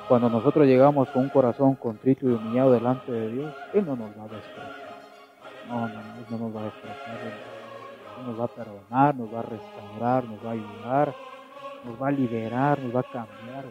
Cuando 0.09 0.29
nosotros 0.29 0.67
llegamos 0.67 1.09
con 1.11 1.23
un 1.23 1.29
corazón 1.31 1.75
contrito 1.77 2.29
y 2.29 2.33
humillado 2.33 2.73
delante 2.73 3.11
de 3.11 3.33
Dios, 3.33 3.55
Él 3.73 3.87
no 3.87 3.97
nos 3.97 4.11
va 4.11 4.25
a 4.25 4.29
despreciar. 4.29 5.03
No, 5.69 5.89
no, 5.89 6.01
Él 6.01 6.27
no 6.29 6.39
nos 6.39 6.55
va 6.55 6.61
a 6.61 6.65
despreciar. 6.65 7.17
Él 8.19 8.27
nos 8.27 8.41
va 8.41 8.45
a 8.45 8.49
perdonar, 8.49 9.15
nos 9.15 9.35
va 9.35 9.39
a 9.39 9.43
restaurar, 9.43 10.25
nos 10.25 10.45
va 10.45 10.51
a 10.51 10.53
ayudar, 10.53 11.15
nos 11.85 12.03
va 12.03 12.09
a 12.09 12.11
liberar, 12.11 12.79
nos 12.79 12.95
va 12.95 13.01
a 13.01 13.05
cambiar. 13.05 13.65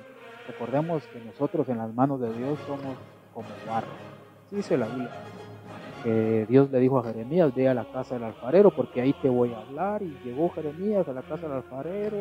Recordemos 0.52 1.08
que 1.08 1.20
nosotros 1.22 1.70
en 1.70 1.78
las 1.78 1.93
manos 1.93 2.20
de 2.20 2.34
Dios 2.34 2.60
somos 2.68 2.97
como 3.34 3.47
barro. 3.66 3.88
Dice 4.49 4.78
la 4.78 4.86
Biblia 4.88 5.10
que 6.04 6.45
Dios 6.49 6.70
le 6.72 6.80
dijo 6.80 6.99
a 6.99 7.04
Jeremías, 7.04 7.56
ve 7.56 7.70
a 7.70 7.74
la 7.74 7.86
casa 7.86 8.16
del 8.16 8.26
alfarero 8.26 8.70
porque 8.72 8.99
ahí 8.99 9.14
te 9.22 9.30
voy 9.30 9.54
a 9.54 9.60
hablar. 9.60 10.02
Y 10.02 10.18
llegó 10.26 10.49
Jeremías 10.49 11.08
a 11.08 11.14
la 11.14 11.22
casa 11.22 11.47
del 11.47 11.54
alfarero. 11.54 12.18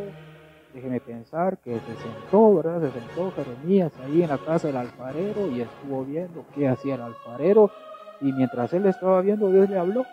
Déjeme 0.73 1.01
pensar 1.01 1.59
que 1.59 1.75
se 1.75 1.97
sentó, 1.97 2.55
¿verdad? 2.55 2.81
Se 2.83 3.01
sentó 3.01 3.33
Jeremías 3.33 3.93
ahí 4.05 4.23
en 4.23 4.29
la 4.29 4.39
casa 4.39 4.69
del 4.69 4.77
alfarero 4.77 5.49
y 5.51 5.63
estuvo 5.63 6.05
viendo 6.05 6.45
qué 6.55 6.69
hacía 6.69 6.95
el 6.95 7.03
alfarero. 7.03 7.73
Y 8.21 8.33
mientras 8.33 8.73
él 8.75 8.87
estaba 8.87 9.23
viendo, 9.23 9.51
Dios 9.51 9.69
le 9.69 9.77
habló. 9.77 10.07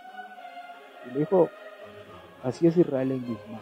Y 1.05 1.13
le 1.13 1.19
dijo, 1.19 1.49
así 2.43 2.65
es 2.65 2.75
Israel 2.77 3.11
en 3.11 3.21
mis 3.21 3.47
manos. 3.47 3.61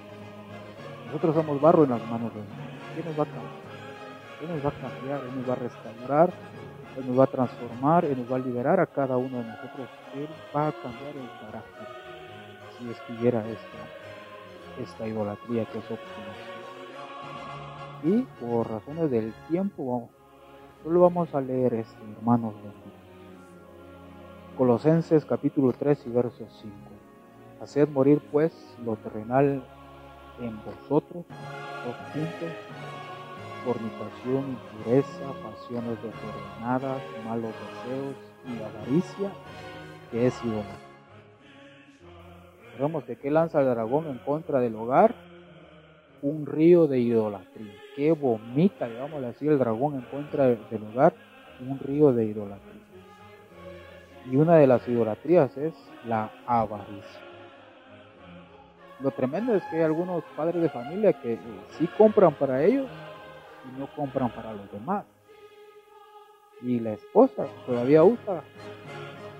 Nosotros 1.07 1.35
somos 1.35 1.59
barro 1.59 1.83
en 1.83 1.89
las 1.89 2.09
manos 2.09 2.33
de 2.33 2.39
Dios. 2.39 2.53
¿Quién 2.93 3.05
nos 3.05 3.19
va 3.19 3.23
a 3.23 3.25
cambiar? 3.25 3.64
Él 4.41 4.49
nos 4.49 4.65
va 4.65 4.69
a 4.69 4.73
cambiar, 4.73 5.21
Él 5.23 5.35
nos 5.35 5.49
va 5.49 5.53
a 5.53 5.55
restaurar, 5.55 6.33
Él 6.97 7.07
nos 7.07 7.19
va 7.19 7.23
a 7.23 7.27
transformar, 7.27 8.05
Él 8.05 8.17
nos 8.19 8.31
va 8.31 8.35
a 8.35 8.39
liberar 8.39 8.79
a 8.79 8.85
cada 8.85 9.17
uno 9.17 9.37
de 9.37 9.45
nosotros. 9.45 9.89
Él 10.15 10.27
va 10.55 10.67
a 10.67 10.71
cambiar 10.71 11.15
el 11.15 11.29
carácter 11.39 11.87
si 12.77 12.89
estuviera 12.89 13.39
esta, 13.47 14.81
esta 14.81 15.07
idolatría 15.07 15.65
que 15.65 15.79
es 15.79 15.85
obstinación. 15.91 16.55
Y 18.03 18.21
por 18.39 18.69
razones 18.69 19.09
del 19.09 19.33
tiempo, 19.49 20.09
solo 20.83 20.99
vamos 20.99 21.33
a 21.33 21.41
leer 21.41 21.73
este, 21.73 22.03
hermanos 22.17 22.53
Colosenses 24.57 25.25
capítulo 25.25 25.73
3 25.73 26.05
y 26.05 26.09
verso 26.11 26.45
5. 26.47 26.73
Haced 27.61 27.89
morir 27.89 28.21
pues 28.31 28.53
lo 28.85 28.95
terrenal 28.95 29.63
en 30.39 30.57
vosotros, 30.63 31.25
puntos, 32.13 32.55
fornicación, 33.65 34.57
impureza, 34.57 35.25
pasiones 35.43 35.97
desordenadas, 36.03 37.01
malos 37.25 37.51
deseos 37.51 38.15
y 38.47 38.63
avaricia, 38.63 39.31
que 40.11 40.27
es 40.27 40.43
idolatría. 40.43 40.85
Recordemos 42.71 43.03
que 43.05 43.15
¿qué 43.17 43.31
lanza 43.31 43.61
el 43.61 43.67
dragón 43.67 44.07
en 44.07 44.19
contra 44.19 44.59
del 44.59 44.75
hogar? 44.75 45.15
Un 46.21 46.45
río 46.45 46.87
de 46.87 46.99
idolatría. 46.99 47.73
¿Qué 47.95 48.11
vomita, 48.11 48.87
digamos 48.87 49.23
así, 49.23 49.47
el 49.47 49.57
dragón 49.57 49.95
en 49.95 50.01
contra 50.01 50.45
del 50.45 50.83
hogar? 50.91 51.13
Un 51.59 51.79
río 51.79 52.13
de 52.13 52.25
idolatría. 52.25 52.81
Y 54.29 54.35
una 54.35 54.57
de 54.57 54.67
las 54.67 54.87
idolatrías 54.87 55.55
es 55.57 55.73
la 56.05 56.31
avaricia. 56.45 57.21
Lo 58.99 59.11
tremendo 59.11 59.55
es 59.55 59.63
que 59.65 59.77
hay 59.77 59.83
algunos 59.83 60.23
padres 60.35 60.61
de 60.61 60.69
familia 60.69 61.13
que 61.13 61.33
eh, 61.33 61.39
sí 61.77 61.87
compran 61.97 62.33
para 62.33 62.63
ellos 62.63 62.87
y 63.67 63.79
no 63.79 63.87
compran 63.95 64.29
para 64.29 64.53
los 64.53 64.71
demás. 64.71 65.05
Y 66.61 66.79
la 66.79 66.93
esposa 66.93 67.47
todavía 67.65 68.03
usa 68.03 68.41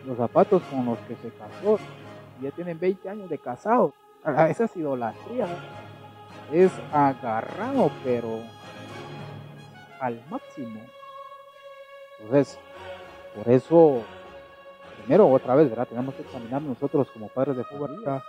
los 0.06 0.18
zapatos 0.18 0.62
con 0.64 0.86
los 0.86 1.00
que 1.00 1.16
se 1.16 1.30
casó. 1.32 1.80
Ya 2.42 2.52
tienen 2.52 2.80
20 2.80 3.10
años 3.10 3.30
de 3.30 3.38
casado. 3.38 3.94
Esa 4.50 4.66
es 4.66 4.76
idolatría. 4.76 5.48
Es 6.52 6.72
agarrado, 6.92 7.92
pero 8.04 8.40
al 10.00 10.22
máximo. 10.30 10.82
Entonces, 12.20 12.60
por 13.36 13.52
eso, 13.52 14.04
primero, 15.02 15.28
otra 15.30 15.56
vez, 15.56 15.70
¿verdad? 15.70 15.88
Tenemos 15.88 16.16
que 16.16 16.22
examinar 16.22 16.62
nosotros 16.62 17.10
como 17.12 17.30
padres 17.30 17.58
de 17.58 17.64
familia 17.64 18.24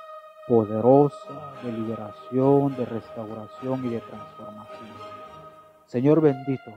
poderosa 0.47 1.55
de 1.62 1.72
liberación, 1.72 2.76
de 2.76 2.84
restauración 2.86 3.84
y 3.84 3.88
de 3.90 4.01
transformación. 4.01 5.06
Señor 5.87 6.20
bendito, 6.20 6.72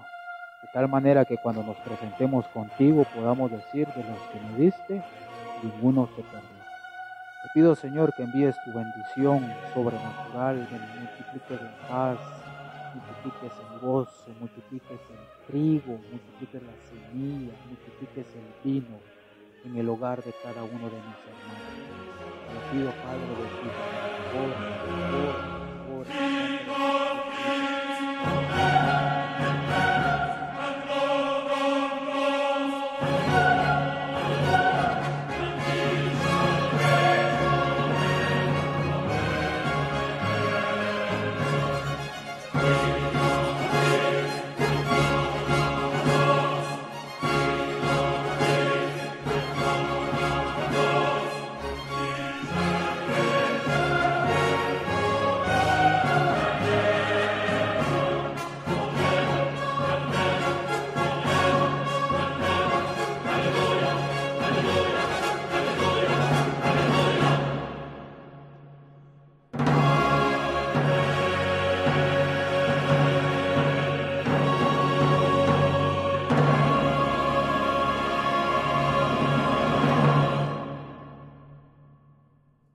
de 0.62 0.68
tal 0.72 0.88
manera 0.88 1.26
que 1.26 1.38
cuando 1.38 1.64
nos 1.64 1.78
presentemos 1.78 2.46
contigo 2.50 3.06
podamos 3.16 3.50
decir 3.50 3.88
de 3.88 4.04
los 4.04 4.20
que 4.32 4.40
me 4.40 4.58
diste, 4.60 5.04
ninguno 5.64 6.08
se 6.16 6.22
perdió. 6.22 6.60
Te 7.42 7.50
pido, 7.56 7.76
Señor, 7.76 8.14
que 8.14 8.22
envíes 8.22 8.56
tu 8.64 8.72
bendición 8.72 9.52
sobrenatural, 9.74 10.68
que 10.70 10.76
multipliques 11.00 11.60
en 11.60 11.90
paz, 11.90 12.20
multipliques 12.94 13.58
en 13.60 13.80
gozo, 13.88 14.26
multipliques 14.40 15.00
el 15.10 15.48
trigo, 15.48 16.00
multipliques 16.12 16.62
la 16.62 16.74
semilla, 16.88 17.54
multipliques 17.68 18.28
el 18.36 18.72
vino 18.72 19.00
en 19.66 19.76
el 19.76 19.90
hogar 19.90 20.24
de 20.24 20.34
cada 20.44 20.62
uno 20.62 20.86
de 20.88 20.98
mis 20.98 21.20
hermanos. 21.26 21.66
Te 22.46 22.78
pido, 22.78 22.92
Padre, 22.92 23.26
de 23.26 23.48
ti, 23.58 23.70
por 23.74 24.32
favor, 24.32 24.54
por 24.86 25.42
favor 25.42 25.59